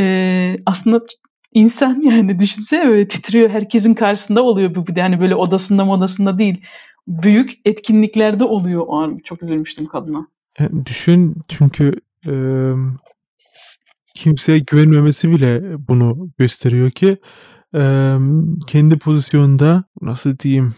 e, 0.00 0.56
aslında 0.66 1.00
insan 1.52 2.00
yani 2.00 2.40
düşünsene 2.40 2.88
böyle 2.88 3.08
titriyor 3.08 3.50
herkesin 3.50 3.94
karşısında 3.94 4.42
oluyor 4.42 4.74
bu 4.74 4.86
bir 4.86 4.94
de 4.94 5.02
hani 5.02 5.20
böyle 5.20 5.34
odasında 5.34 5.84
modasında 5.84 6.38
değil. 6.38 6.64
Büyük 7.06 7.52
etkinliklerde 7.64 8.44
oluyor 8.44 8.84
o 8.86 8.96
an. 8.96 9.18
Çok 9.24 9.42
üzülmüştüm 9.42 9.86
kadına. 9.86 10.26
Yani 10.58 10.86
düşün 10.86 11.36
çünkü 11.48 12.00
e, 12.26 12.32
kimseye 14.14 14.58
güvenmemesi 14.58 15.30
bile 15.30 15.62
bunu 15.88 16.30
gösteriyor 16.38 16.90
ki 16.90 17.16
e, 17.74 18.14
kendi 18.66 18.98
pozisyonda 18.98 19.84
nasıl 20.02 20.38
diyeyim 20.38 20.74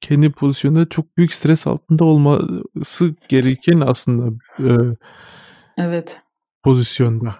kendi 0.00 0.30
pozisyonda 0.30 0.88
çok 0.88 1.16
büyük 1.16 1.34
stres 1.34 1.66
altında 1.66 2.04
olması 2.04 3.14
gereken 3.28 3.80
aslında 3.80 4.36
e, 4.58 4.96
Evet. 5.78 6.20
pozisyonda. 6.62 7.34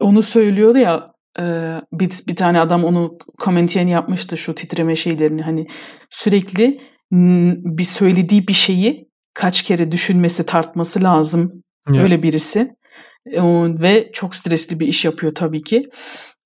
Onu 0.00 0.22
söylüyordu 0.22 0.78
ya 0.78 0.96
e, 0.96 1.17
bir, 1.92 2.10
bir 2.28 2.36
tane 2.36 2.60
adam 2.60 2.84
onu 2.84 3.18
komentiyen 3.38 3.86
yapmıştı 3.86 4.36
şu 4.36 4.54
titreme 4.54 4.96
şeylerini. 4.96 5.42
Hani 5.42 5.66
sürekli 6.10 6.80
bir 7.78 7.84
söylediği 7.84 8.48
bir 8.48 8.52
şeyi 8.52 9.08
kaç 9.34 9.62
kere 9.62 9.92
düşünmesi 9.92 10.46
tartması 10.46 11.02
lazım 11.02 11.62
Ya, 11.92 12.02
öyle 12.02 12.22
birisi. 12.22 12.70
E, 13.26 13.40
o- 13.40 13.80
ve 13.80 14.10
çok 14.12 14.34
stresli 14.34 14.80
bir 14.80 14.86
iş 14.86 15.04
yapıyor 15.04 15.34
tabii 15.34 15.62
ki. 15.62 15.90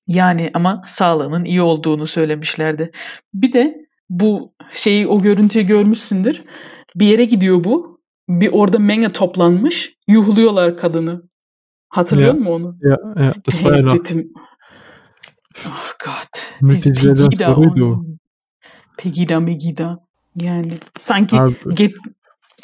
Yani 0.06 0.50
ama 0.54 0.82
sağlığının 0.88 1.44
iyi 1.44 1.62
olduğunu 1.62 2.06
söylemişlerdi. 2.06 2.90
Bir 3.34 3.52
de 3.52 3.76
bu 4.10 4.54
şeyi 4.72 5.06
o 5.06 5.22
görüntüyü 5.22 5.66
görmüşsündür. 5.66 6.42
Bir 6.96 7.06
yere 7.06 7.24
gidiyor 7.24 7.64
bu. 7.64 8.00
Bir 8.28 8.48
orada 8.52 8.78
menge 8.78 9.08
toplanmış. 9.08 9.94
Yuhluyorlar 10.08 10.76
kadını. 10.76 11.22
Hatırlıyor 11.88 12.28
Ya. 12.34 12.34
musun 12.40 12.52
onu? 12.52 12.76
noch 13.82 14.04
dedim. 14.04 14.32
Oh 15.66 15.92
Gott. 16.04 16.32
Diese 16.72 16.90
Mültecilerden 16.90 17.30
Pegida. 17.30 17.54
soruydu 17.54 17.86
o. 17.86 18.04
Pegida 18.98 19.40
Megida. 19.40 19.98
Yani 20.36 20.72
sanki 20.98 21.40
Abi, 21.40 21.54
get- 21.64 21.96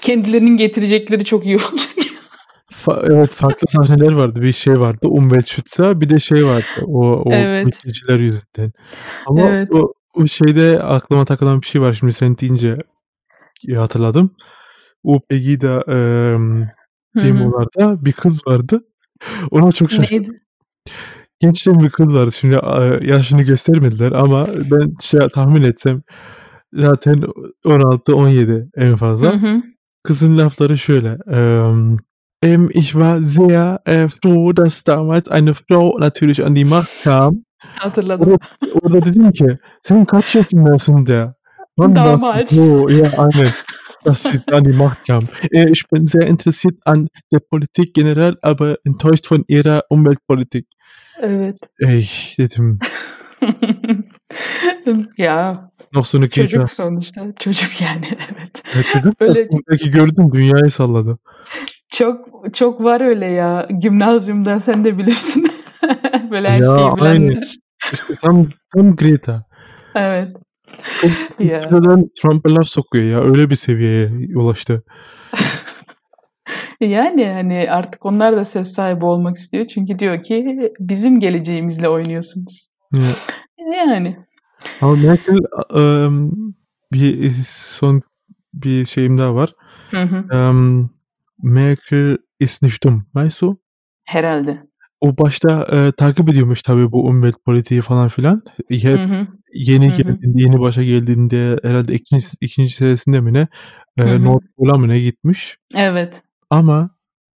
kendilerinin 0.00 0.56
getirecekleri 0.56 1.24
çok 1.24 1.46
iyi 1.46 1.56
olacak. 1.56 1.88
fa- 2.72 3.12
evet 3.12 3.34
farklı 3.34 3.68
sahneler 3.68 4.12
vardı. 4.12 4.42
Bir 4.42 4.52
şey 4.52 4.80
vardı. 4.80 5.08
Umweltschützer 5.08 6.00
bir 6.00 6.08
de 6.08 6.20
şey 6.20 6.46
vardı. 6.46 6.66
O, 6.86 7.22
o 7.22 7.32
Evet. 7.32 7.64
mülteciler 7.64 8.18
yüzünden. 8.18 8.72
Ama 9.26 9.40
Evet. 9.48 9.68
o, 9.74 9.92
o 10.14 10.26
şeyde 10.26 10.82
aklıma 10.82 11.24
takılan 11.24 11.60
bir 11.60 11.66
şey 11.66 11.80
var. 11.80 11.92
Şimdi 11.92 12.12
sen 12.12 12.38
deyince 12.38 12.78
hatırladım. 13.76 14.34
O 15.02 15.20
Pegida 15.28 15.84
hı. 15.86 17.22
demolarda 17.22 18.04
bir 18.04 18.12
kız 18.12 18.46
vardı. 18.46 18.80
Ona 19.50 19.72
çok 19.72 19.90
şaşırdım. 19.90 20.22
Neydi? 20.32 20.40
Gençten 21.40 21.80
bir 21.80 21.90
kız 21.90 22.14
vardı. 22.14 22.32
Şimdi 22.32 22.54
yaşını 23.10 23.42
göstermediler 23.42 24.12
ama 24.12 24.46
ben 24.70 24.94
şey 25.00 25.28
tahmin 25.34 25.62
etsem 25.62 26.02
zaten 26.72 27.24
16-17 27.64 28.68
en 28.76 28.92
Hı 28.92 28.96
fazla. 28.96 29.32
hı. 29.32 29.62
Kızın 30.04 30.38
lafları 30.38 30.78
şöyle. 30.78 31.18
Ähm, 31.30 31.96
ähm, 32.42 32.68
ich 32.70 32.86
war 32.92 33.20
sehr 33.20 33.78
äh, 33.86 34.08
froh, 34.08 34.56
dass 34.56 34.86
damals 34.86 35.30
eine 35.30 35.52
Frau 35.54 36.00
natürlich 36.00 36.40
an 36.40 36.56
die 36.56 36.64
Macht 36.64 37.04
kam. 37.04 37.34
Hatırladım. 37.58 38.28
Orada, 38.28 38.38
orada 38.82 39.06
dedim 39.06 39.32
ki 39.32 39.58
sen 39.82 40.04
kaç 40.04 40.34
yaşındasın 40.36 41.06
der. 41.06 41.28
Damals. 41.78 42.50
So, 42.50 42.88
ja, 42.88 43.10
aynen. 43.18 43.48
Dass 44.04 44.22
sie 44.22 44.40
an 44.52 44.64
die 44.64 44.72
Macht 44.72 45.06
kam. 45.06 45.22
Äh, 45.52 45.70
ich 45.70 45.82
bin 45.92 46.04
sehr 46.06 46.26
interessiert 46.28 46.74
an 46.86 47.08
der 47.32 47.40
Politik 47.50 47.94
generell, 47.94 48.34
aber 48.42 48.76
enttäuscht 48.86 49.26
von 49.28 49.44
ihrer 49.48 49.82
Umweltpolitik. 49.90 50.66
Evet. 51.20 51.56
Ey 51.80 52.10
dedim. 52.38 52.78
ya 55.18 55.70
Greta. 56.34 56.48
çocuk 56.48 56.72
sonuçta. 56.72 57.26
Çocuk 57.40 57.80
yani 57.80 58.04
evet. 58.08 58.62
Ya 58.76 58.82
çocuk 58.92 59.20
da 59.20 59.24
Öyle 59.24 59.48
belki 59.70 59.90
gördüm 59.90 60.30
dünyayı 60.32 60.70
salladı. 60.70 61.18
çok 61.90 62.28
çok 62.54 62.84
var 62.84 63.00
öyle 63.00 63.26
ya. 63.26 63.68
Gimnazyumda 63.80 64.60
sen 64.60 64.84
de 64.84 64.98
bilirsin. 64.98 65.50
Böyle 66.30 66.50
her 66.50 66.58
Ya, 66.58 66.64
şeyi 66.78 66.96
bilenler. 67.00 67.54
İşte 67.92 68.14
tam, 68.22 68.46
tam 68.74 68.96
Greta. 68.96 69.44
Evet. 69.94 70.36
Çok 71.00 71.62
sıradan 71.62 72.04
Trump'a 72.22 72.54
laf 72.54 72.66
sokuyor 72.66 73.04
ya. 73.04 73.20
Öyle 73.30 73.50
bir 73.50 73.54
seviyeye 73.54 74.10
ulaştı. 74.36 74.82
Yani 76.80 77.26
hani 77.26 77.70
artık 77.70 78.06
onlar 78.06 78.36
da 78.36 78.44
söz 78.44 78.66
sahibi 78.66 79.04
olmak 79.04 79.36
istiyor. 79.36 79.66
Çünkü 79.66 79.98
diyor 79.98 80.22
ki 80.22 80.72
bizim 80.80 81.20
geleceğimizle 81.20 81.88
oynuyorsunuz. 81.88 82.68
Ya. 82.92 83.02
Yani. 83.76 84.16
Ama 84.80 84.94
Merkel 84.94 85.38
ähm, 85.74 86.32
bir 86.92 87.32
son 87.44 88.02
bir 88.54 88.84
şeyim 88.84 89.18
daha 89.18 89.34
var. 89.34 89.54
Hı 89.90 90.02
hı. 90.02 90.36
Ähm, 90.36 90.90
Merkel 91.42 92.16
ist 92.40 92.62
nicht 92.62 92.84
dumm, 92.84 93.06
weißt 93.14 93.42
du? 93.42 93.58
Herhalde. 94.04 94.62
O 95.00 95.18
başta 95.18 95.66
e, 95.72 95.92
takip 95.92 96.28
ediyormuş 96.28 96.62
tabii 96.62 96.92
bu 96.92 97.06
umwelt 97.06 97.36
politiği 97.44 97.80
falan 97.80 98.08
filan. 98.08 98.42
Hep 98.68 98.98
Hı 98.98 99.04
hı. 99.04 99.26
yeni 99.54 99.88
Hı 99.88 99.92
hı. 99.92 99.96
geldiğinde, 99.96 100.42
yeni 100.42 100.60
başa 100.60 100.82
geldiğinde 100.82 101.58
herhalde 101.62 101.94
ikinci, 101.94 102.26
ikinci 102.40 102.74
senesinde 102.74 103.20
mi 103.20 103.32
ne? 103.32 103.48
E. 103.96 104.24
North 104.24 104.44
Pole'a 104.56 104.78
mı 104.78 104.88
ne 104.88 105.00
gitmiş. 105.00 105.56
Evet. 105.76 106.22
Ama 106.50 106.90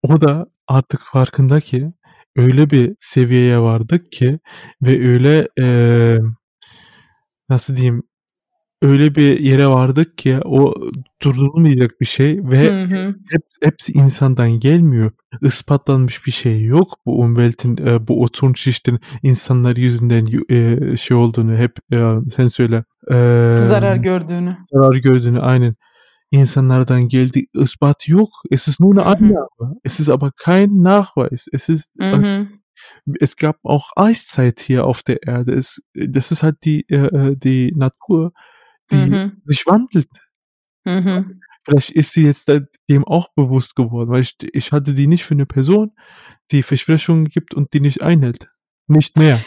o 0.03 0.21
da 0.21 0.47
artık 0.67 1.01
farkında 1.13 1.59
ki 1.59 1.89
öyle 2.35 2.69
bir 2.69 2.95
seviyeye 2.99 3.59
vardık 3.59 4.11
ki 4.11 4.39
ve 4.81 5.07
öyle 5.09 5.47
e, 5.59 5.65
nasıl 7.49 7.75
diyeyim 7.75 8.03
öyle 8.81 9.15
bir 9.15 9.39
yere 9.39 9.67
vardık 9.67 10.17
ki 10.17 10.39
o 10.45 10.73
durdurulmayacak 11.23 12.01
bir 12.01 12.05
şey 12.05 12.39
ve 12.43 12.69
Hı 12.69 12.83
hı. 12.83 13.15
hep, 13.31 13.41
hepsi 13.63 13.91
insandan 13.93 14.51
gelmiyor. 14.51 15.11
Ispatlanmış 15.41 16.25
bir 16.25 16.31
şey 16.31 16.63
yok 16.63 16.97
bu 17.05 17.19
Umwelt'in 17.19 17.77
e, 17.87 18.07
bu 18.07 18.23
oturun 18.23 18.53
şiştin 18.53 18.99
insanlar 19.23 19.75
yüzünden 19.77 20.27
e, 20.49 20.97
şey 20.97 21.17
olduğunu 21.17 21.57
hep 21.57 21.71
e, 21.93 21.97
sen 22.35 22.47
söyle. 22.47 22.83
E, 23.11 23.15
Zarar 23.59 23.95
gördüğünü. 23.95 24.57
zarar 24.73 24.95
gördüğünü 24.95 25.39
aynen 25.39 25.75
insanlardan 26.31 27.07
geldi 27.09 27.49
ispat 27.53 28.07
yok. 28.07 28.29
Es 28.49 28.67
ist 28.67 28.79
nur 28.79 28.91
eine 28.93 29.01
Mhm. 29.01 29.07
Annahme. 29.35 29.75
Es 29.83 29.99
ist 29.99 30.09
aber 30.09 30.31
kein 30.31 30.81
Nachweis. 30.81 31.47
Es 31.51 31.69
ist 31.69 31.91
Hı 31.99 32.15
hı. 32.15 32.47
es 33.19 33.35
gab 33.35 33.57
auch 33.63 33.91
Eiszeit 33.95 34.59
hier 34.61 34.85
auf 34.85 35.03
der 35.03 35.23
Erde. 35.23 35.53
Es, 35.53 35.81
das 35.93 36.31
ist 36.31 36.43
halt 36.43 36.57
die, 36.63 36.87
äh, 36.89 37.35
die 37.35 37.73
Natur, 37.75 38.31
die 38.91 39.09
Mhm. 39.09 39.41
sich 39.45 39.65
wandelt. 39.67 40.09
Mhm. 40.85 41.41
Vielleicht 41.65 41.91
ist 41.91 42.13
sie 42.13 42.25
jetzt 42.25 42.47
da- 42.49 42.61
dem 42.89 43.03
auch 43.05 43.27
bewusst 43.35 43.75
geworden, 43.75 44.09
weil 44.09 44.21
ich, 44.21 44.35
ich 44.53 44.71
hatte 44.71 44.93
die 44.93 45.07
nicht 45.07 45.25
für 45.25 45.33
eine 45.35 45.45
Person, 45.45 45.91
die 46.51 46.63
Versprechungen 46.63 47.25
gibt 47.25 47.53
und 47.53 47.73
die 47.73 47.81
nicht 47.81 48.01
einhält. 48.01 48.49
Nicht 48.87 49.17
mehr. 49.19 49.39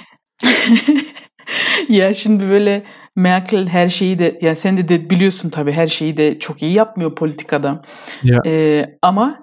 ya 1.88 2.14
şimdi 2.14 2.48
böyle 2.48 2.84
Merkel 3.16 3.66
her 3.66 3.88
şeyi 3.88 4.18
de 4.18 4.38
ya 4.40 4.54
sen 4.54 4.76
de, 4.76 4.88
de 4.88 5.10
biliyorsun 5.10 5.50
tabii 5.50 5.72
her 5.72 5.86
şeyi 5.86 6.16
de 6.16 6.38
çok 6.38 6.62
iyi 6.62 6.72
yapmıyor 6.72 7.14
politikada. 7.14 7.82
Ya. 8.22 8.38
Ee, 8.46 8.86
ama 9.02 9.38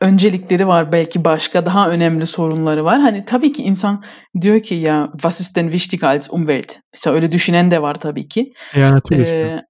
öncelikleri 0.00 0.66
var 0.66 0.92
belki 0.92 1.24
başka 1.24 1.66
daha 1.66 1.90
önemli 1.90 2.26
sorunları 2.26 2.84
var. 2.84 3.00
Hani 3.00 3.24
tabii 3.24 3.52
ki 3.52 3.62
insan 3.62 4.04
diyor 4.40 4.60
ki 4.60 4.74
ya 4.74 5.08
was 5.12 5.40
ist 5.40 5.56
denn 5.56 5.70
wichtiger 5.70 6.08
als 6.08 6.28
Umwelt? 6.30 6.72
Mesela 6.94 7.16
öyle 7.16 7.32
düşünen 7.32 7.70
de 7.70 7.82
var 7.82 7.94
tabii 7.94 8.28
ki. 8.28 8.52
Ja, 8.74 8.90
natürlich. 8.90 9.32
Ee, 9.32 9.62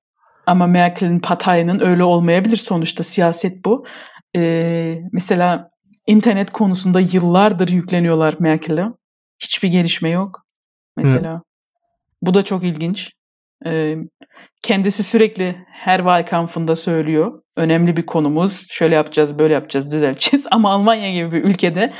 ama 0.46 0.66
Merkel'in 0.66 1.20
Partei'nin 1.20 1.80
öyle 1.80 2.04
olmayabilir 2.04 2.56
sonuçta 2.56 3.04
siyaset 3.04 3.64
bu. 3.64 3.86
Ee, 4.36 4.98
mesela 5.12 5.70
internet 6.06 6.50
konusunda 6.50 7.00
yıllardır 7.00 7.68
yükleniyorlar 7.68 8.34
Merkel'e. 8.38 8.84
Hiçbir 9.38 9.68
gelişme 9.68 10.10
yok. 10.10 10.46
Mesela. 10.96 11.42
Bu 12.22 12.34
da 12.34 12.42
çok 12.42 12.64
ilginç. 12.64 13.10
Kendisi 14.62 15.02
sürekli 15.02 15.56
her 15.66 15.96
Wahlkampf'ında 15.96 16.76
söylüyor. 16.76 17.42
Önemli 17.56 17.96
bir 17.96 18.06
konumuz. 18.06 18.66
Şöyle 18.70 18.94
yapacağız, 18.94 19.38
böyle 19.38 19.54
yapacağız, 19.54 19.92
düzelteceğiz. 19.92 20.46
Ama 20.50 20.70
Almanya 20.70 21.12
gibi 21.12 21.32
bir 21.32 21.44
ülkede 21.44 21.92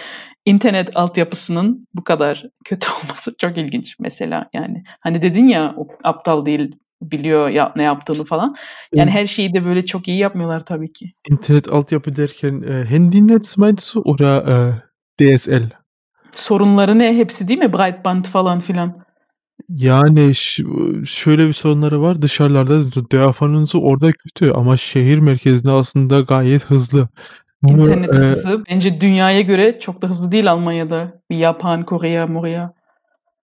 internet 0.45 0.97
altyapısının 0.97 1.87
bu 1.95 2.05
kadar 2.05 2.45
kötü 2.65 2.89
olması 3.05 3.37
çok 3.41 3.59
ilginç 3.59 3.97
mesela. 4.01 4.49
Yani 4.53 4.83
hani 5.01 5.23
dedin 5.23 5.47
ya 5.47 5.75
o 5.77 5.89
aptal 6.05 6.47
değil 6.47 6.75
biliyor 7.03 7.49
ya, 7.49 7.73
ne 7.77 7.83
yaptığını 7.83 8.25
falan. 8.25 8.57
Yani 8.95 9.11
her 9.11 9.27
şeyi 9.27 9.55
de 9.55 9.65
böyle 9.65 9.85
çok 9.85 10.09
iyi 10.09 10.19
yapmıyorlar 10.19 10.65
tabii 10.65 10.93
ki. 10.93 11.13
Internet 11.31 11.73
altyapı 11.73 12.17
derken 12.17 12.63
e, 12.63 12.85
Handynetz 12.85 13.59
meinst 13.59 13.95
du 13.95 14.01
oder 14.01 14.43
e, 14.47 14.83
DSL? 15.21 15.71
Sorunları 16.33 16.99
ne? 16.99 17.17
Hepsi 17.17 17.49
değil 17.49 17.59
mi? 17.59 17.73
Breitband 17.73 18.25
falan 18.25 18.61
filan. 18.61 19.04
Yani 19.69 20.35
ş- 20.35 20.65
şöyle 21.05 21.49
bir 21.49 21.53
sorunları 21.53 22.03
var. 22.03 22.23
Dışarılarda 22.23 22.83
so 23.67 23.79
orada 23.81 24.13
kötü 24.13 24.51
ama 24.51 24.77
şehir 24.77 25.19
merkezinde 25.19 25.73
aslında 25.73 26.21
gayet 26.21 26.65
hızlı. 26.65 27.09
Bunu, 27.63 27.83
İnternet 27.83 28.15
e, 28.15 28.17
hızı 28.17 28.65
bence 28.71 29.01
dünyaya 29.01 29.41
göre 29.41 29.79
çok 29.81 30.03
da 30.03 30.09
hızlı 30.09 30.33
değil 30.33 30.51
Almanya'da. 30.51 31.21
Bir 31.31 31.43
Japan, 31.43 31.85
Kore, 31.85 32.27
Moria. 32.27 32.71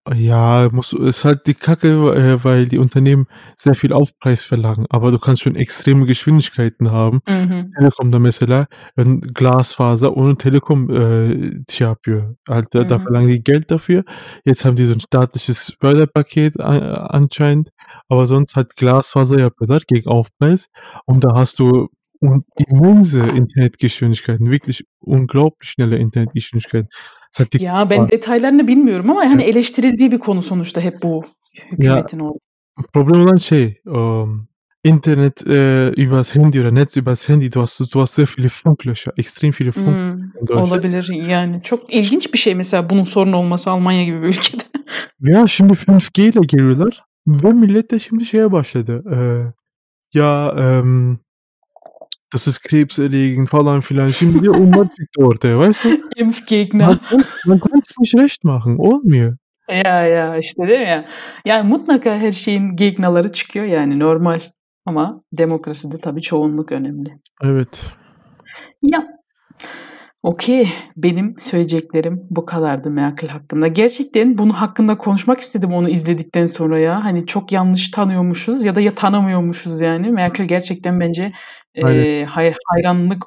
Ja, 0.09 0.67
muss, 0.71 0.93
ist 0.93 1.25
halt 1.25 1.45
die 1.45 1.53
Kacke, 1.53 1.89
äh, 2.15 2.43
weil 2.43 2.65
die 2.67 2.79
Unternehmen 2.79 3.27
sehr 3.55 3.75
viel 3.75 3.93
Aufpreis 3.93 4.43
verlangen. 4.43 4.87
Aber 4.89 5.11
du 5.11 5.19
kannst 5.19 5.43
schon 5.43 5.55
extreme 5.55 6.07
Geschwindigkeiten 6.07 6.91
haben. 6.91 7.19
Hı 7.27 7.43
hı. 7.43 7.65
Telekom'da 7.77 8.17
mesela 8.17 8.67
wenn 8.95 9.21
Glasfaser 9.21 10.17
ohne 10.17 10.35
Telekom 10.37 10.89
äh, 10.89 11.51
şey 11.69 11.85
yapıyor. 11.87 12.35
Halt, 12.49 12.69
da, 12.73 12.83
da 12.83 12.97
Mhm. 12.97 13.03
verlangen 13.03 13.29
die 13.29 13.43
Geld 13.43 13.69
dafür. 13.69 14.03
Jetzt 14.43 14.65
haben 14.65 14.75
die 14.75 14.85
so 14.85 14.93
ein 14.93 14.99
staatliches 15.01 15.77
Förderpaket 15.79 16.55
äh, 16.57 16.61
anscheinend. 16.63 17.69
Aber 18.09 18.25
sonst 18.25 18.55
halt 18.55 18.75
Glasfaser 18.75 19.39
yapıyorlar 19.39 19.81
gegen 19.87 20.09
Aufpreis. 20.09 20.67
Und 21.05 21.23
da 21.23 21.35
hast 21.35 21.59
du 21.59 21.89
immense 22.57 23.19
Internetgeschwindigkeiten. 23.27 24.49
Wirklich 24.51 24.83
unglaublich 24.99 25.69
schnelle 25.71 25.97
Internetgeschwindigkeiten. 25.97 26.89
Die 27.39 27.65
Ya 27.65 27.89
ben 27.89 28.09
detaylarını 28.09 28.67
bilmiyorum 28.67 29.09
ama 29.09 29.21
hani 29.21 29.43
eleştirildiği 29.43 30.11
bir 30.11 30.19
konu 30.19 30.41
sonuçta 30.41 30.81
hep 30.81 31.03
bu 31.03 31.23
hükümetin 31.71 32.19
o. 32.19 32.33
Problem 32.93 33.21
olan 33.21 33.35
şey 33.35 33.81
ähm, 33.87 34.47
Internet 34.83 35.47
äh, 35.47 35.91
übers 35.97 36.35
Handy 36.35 36.59
oder 36.59 36.75
Netz 36.75 36.97
übers 36.97 37.29
Handy. 37.29 37.51
Du 37.51 37.61
hast, 37.61 37.93
du 37.93 37.99
hast 37.99 38.13
sehr 38.13 38.27
viele 38.37 38.49
Funklöcher, 38.49 39.13
extrem 39.17 39.51
viele 39.51 39.71
Funk. 39.71 39.87
Hmm, 39.87 40.57
olabilir 40.57 41.09
yani. 41.13 41.61
Çok 41.63 41.93
ilginç 41.93 42.33
bir 42.33 42.37
şey 42.37 42.55
mesela 42.55 42.89
bunun 42.89 43.03
sorun 43.03 43.33
olması 43.33 43.71
Almanya 43.71 44.03
gibi 44.03 44.21
bir 44.21 44.27
ülkede. 44.27 44.63
Ya 45.21 45.47
şimdi 45.47 45.73
5G 45.73 46.21
ile 46.21 46.39
geliyorlar 46.47 47.03
ve 47.27 47.53
millet 47.53 47.91
de 47.91 47.99
şimdi 47.99 48.25
şeye 48.25 48.51
başladı. 48.51 49.03
Ee, 49.13 49.53
ya 50.19 50.55
ähm, 50.57 51.19
das 52.33 52.47
ist 52.47 52.67
krebserregend 52.69 53.47
falan 53.47 53.81
filan. 53.81 54.07
Şimdi 54.07 54.43
de 54.45 54.49
onlar 54.49 54.87
çıktı 54.99 55.25
ortaya. 55.25 55.55
Weißt 55.59 55.83
du? 55.85 55.89
Impfgegner. 56.15 56.87
Man, 56.87 56.97
kann- 57.09 57.23
man 57.45 57.59
kann 57.59 57.79
es 57.79 57.97
nicht 57.99 58.15
recht 58.15 58.43
machen. 58.43 58.77
Olmuyor. 58.77 59.37
ya 59.69 60.01
ya 60.07 60.37
işte 60.37 60.67
değil 60.67 60.79
mi 60.79 60.87
ya? 60.89 61.05
Yani 61.45 61.69
mutlaka 61.69 62.15
her 62.17 62.31
şeyin 62.31 62.75
gegnaları 62.75 63.31
çıkıyor 63.31 63.65
yani 63.65 63.99
normal. 63.99 64.41
Ama 64.85 65.21
demokraside 65.33 65.97
tabii 65.97 66.21
çoğunluk 66.21 66.71
önemli. 66.71 67.09
Evet. 67.43 67.85
Ya. 68.81 69.07
Okey. 70.23 70.69
Benim 70.97 71.35
söyleyeceklerim 71.39 72.27
bu 72.29 72.45
kadardı 72.45 72.89
Merkel 72.89 73.29
hakkında. 73.29 73.67
Gerçekten 73.67 74.37
bunu 74.37 74.53
hakkında 74.53 74.97
konuşmak 74.97 75.39
istedim 75.39 75.73
onu 75.73 75.89
izledikten 75.89 76.45
sonra 76.47 76.79
ya. 76.79 77.03
Hani 77.03 77.25
çok 77.25 77.51
yanlış 77.51 77.91
tanıyormuşuz 77.91 78.65
ya 78.65 78.75
da 78.75 78.81
ya 78.81 78.95
tanımıyormuşuz 78.95 79.81
yani. 79.81 80.11
Merkel 80.11 80.47
gerçekten 80.47 80.99
bence 80.99 81.33
e, 81.75 82.25
hay- 82.25 82.55
hayranlık 82.65 83.23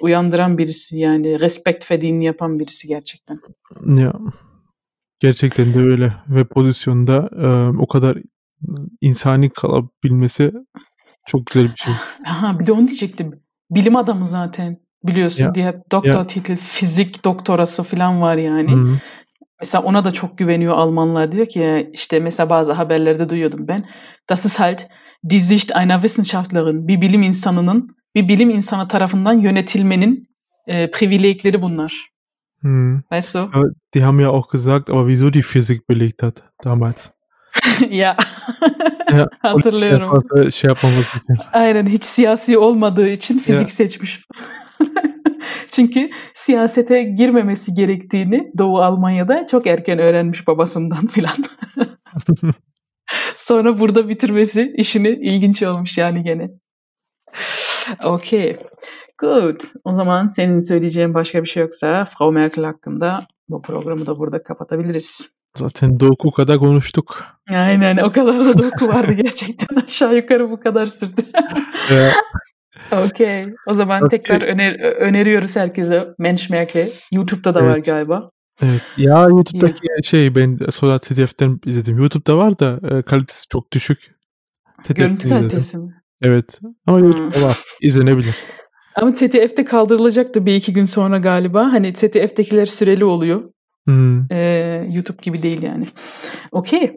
uyandıran 0.00 0.58
birisi 0.58 0.98
yani. 0.98 1.40
Respect 1.40 1.90
verdiğini 1.90 2.24
yapan 2.24 2.58
birisi 2.58 2.88
gerçekten. 2.88 3.38
Ya. 3.96 4.12
Gerçekten 5.20 5.74
de 5.74 5.78
öyle. 5.78 6.12
Ve 6.28 6.44
pozisyonda 6.44 7.30
e, 7.42 7.78
o 7.78 7.86
kadar 7.86 8.18
insani 9.00 9.50
kalabilmesi 9.50 10.52
çok 11.26 11.46
güzel 11.46 11.70
bir 11.70 11.76
şey. 11.76 11.92
Ha, 12.24 12.58
bir 12.60 12.66
de 12.66 12.72
onu 12.72 12.88
diyecektim. 12.88 13.40
Bilim 13.70 13.96
adamı 13.96 14.26
zaten. 14.26 14.85
Biliyorsun 15.06 15.44
Ya, 15.44 15.54
diye 15.54 15.82
doktor 15.92 16.24
titel, 16.24 16.56
fizik 16.56 17.24
doktorası 17.24 17.82
falan 17.82 18.22
var 18.22 18.36
yani. 18.36 18.72
Hı. 18.72 18.98
Mesela 19.60 19.84
ona 19.84 20.04
da 20.04 20.10
çok 20.10 20.38
güveniyor 20.38 20.74
Almanlar. 20.74 21.32
Diyor 21.32 21.46
ki 21.46 21.58
ya 21.58 21.80
işte 21.80 22.20
mesela 22.20 22.50
bazı 22.50 22.72
haberlerde 22.72 23.28
duyuyordum 23.28 23.68
ben. 23.68 23.84
Das 24.30 24.44
ist 24.46 24.60
halt 24.60 24.88
die 25.30 25.40
Sicht 25.40 25.76
einer 25.76 25.94
Wissenschaftlerin. 26.00 26.88
Bir 26.88 27.00
bilim 27.00 27.22
insanının, 27.22 27.88
bir 28.14 28.28
bilim 28.28 28.50
insanı 28.50 28.88
tarafından 28.88 29.32
yönetilmenin 29.32 30.28
e, 30.66 30.90
privilegleri 30.90 31.62
bunlar. 31.62 32.10
Hı. 32.62 33.00
Weißt 33.10 33.34
du? 33.34 33.38
Aber 33.38 33.70
die 33.94 34.04
haben 34.04 34.20
ja 34.20 34.28
auch 34.30 34.48
gesagt, 34.52 34.90
aber 34.90 35.08
wieso 35.08 35.32
die 35.32 35.42
Physik 35.42 35.88
belegt 35.88 36.22
hat 36.22 36.42
damals. 36.64 37.10
ya. 37.90 38.16
Ja, 39.12 39.28
Hatırlıyorum. 39.38 40.08
Und 40.08 40.22
fazla 40.22 40.50
şey 40.50 40.68
yapmamız 40.68 40.98
için. 40.98 41.36
Aynen 41.52 41.86
hiç 41.86 42.04
siyasi 42.04 42.58
olmadığı 42.58 43.08
için 43.08 43.38
fizik 43.38 43.68
Ya. 43.68 43.68
seçmiş. 43.68 44.20
Çünkü 45.70 46.10
siyasete 46.34 47.02
girmemesi 47.02 47.74
gerektiğini 47.74 48.52
Doğu 48.58 48.78
Almanya'da 48.78 49.46
çok 49.46 49.66
erken 49.66 49.98
öğrenmiş 49.98 50.46
babasından 50.46 51.06
filan. 51.12 51.36
Sonra 53.34 53.78
burada 53.78 54.08
bitirmesi 54.08 54.74
işini 54.76 55.08
ilginç 55.08 55.62
olmuş 55.62 55.98
yani 55.98 56.22
gene. 56.22 56.50
Okey. 58.04 58.56
Good. 59.18 59.60
O 59.84 59.94
zaman 59.94 60.28
senin 60.28 60.60
söyleyeceğin 60.60 61.14
başka 61.14 61.42
bir 61.42 61.48
şey 61.48 61.62
yoksa 61.62 62.04
Frau 62.04 62.32
Merkel 62.32 62.64
hakkında 62.64 63.26
bu 63.48 63.62
programı 63.62 64.06
da 64.06 64.18
burada 64.18 64.42
kapatabiliriz. 64.42 65.30
Zaten 65.56 66.00
Doku 66.00 66.30
kadar 66.30 66.58
konuştuk. 66.58 67.24
Aynen 67.50 67.96
o 67.96 68.12
kadar 68.12 68.40
da 68.40 68.58
doku 68.58 68.88
vardı 68.88 69.12
gerçekten. 69.22 69.76
Aşağı 69.76 70.16
yukarı 70.16 70.50
bu 70.50 70.60
kadar 70.60 70.86
sürdü. 70.86 71.22
Okey. 72.92 73.44
O 73.66 73.74
zaman 73.74 74.02
Okey. 74.02 74.18
tekrar 74.18 74.40
öner- 74.42 74.80
öneriyoruz 74.80 75.56
herkese 75.56 76.08
Mensch 76.18 76.50
Merkel. 76.50 76.90
YouTube'da 77.12 77.54
da 77.54 77.60
var 77.64 77.74
Evet. 77.74 77.86
galiba. 77.86 78.30
evet. 78.62 78.82
Ya 78.96 79.22
YouTube'daki 79.22 79.86
şey 80.04 80.34
ben 80.34 80.58
sonra 80.70 80.98
TDF'den 80.98 81.60
izledim. 81.66 81.98
YouTube'da 81.98 82.36
var 82.36 82.58
da 82.58 82.80
e, 82.98 83.02
kalitesi 83.02 83.48
çok 83.48 83.72
düşük. 83.72 83.98
TDF'den 84.84 84.96
Görüntü 85.06 85.28
kalitesi 85.28 85.78
mi? 85.78 85.94
Evet. 86.22 86.60
Ama 86.86 86.98
Hmm. 86.98 87.04
YouTube'da 87.04 87.42
var. 87.42 87.58
İzlenebilir. 87.80 88.34
Ama 88.96 89.14
TTF'de 89.14 89.64
kaldırılacaktı 89.64 90.46
bir 90.46 90.54
iki 90.54 90.72
gün 90.72 90.84
sonra 90.84 91.18
galiba. 91.18 91.72
Hani 91.72 91.92
TTF'dekiler 91.92 92.64
süreli 92.64 93.04
oluyor. 93.04 93.50
Hmm. 93.84 94.32
Ee, 94.32 94.86
YouTube 94.92 95.18
gibi 95.22 95.42
değil 95.42 95.62
yani. 95.62 95.84
Okey. 96.52 96.92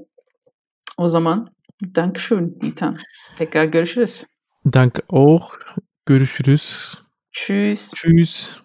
O 0.97 1.07
zaman 1.07 1.47
Dankeschön 1.95 2.57
Nitan. 2.63 2.97
Tekrar 3.37 3.65
görüşürüz. 3.65 4.23
Danke 4.71 5.03
auch. 5.09 5.57
Görüşürüz. 6.05 6.97
Tschüss. 7.31 7.91
Tschüss. 7.91 8.63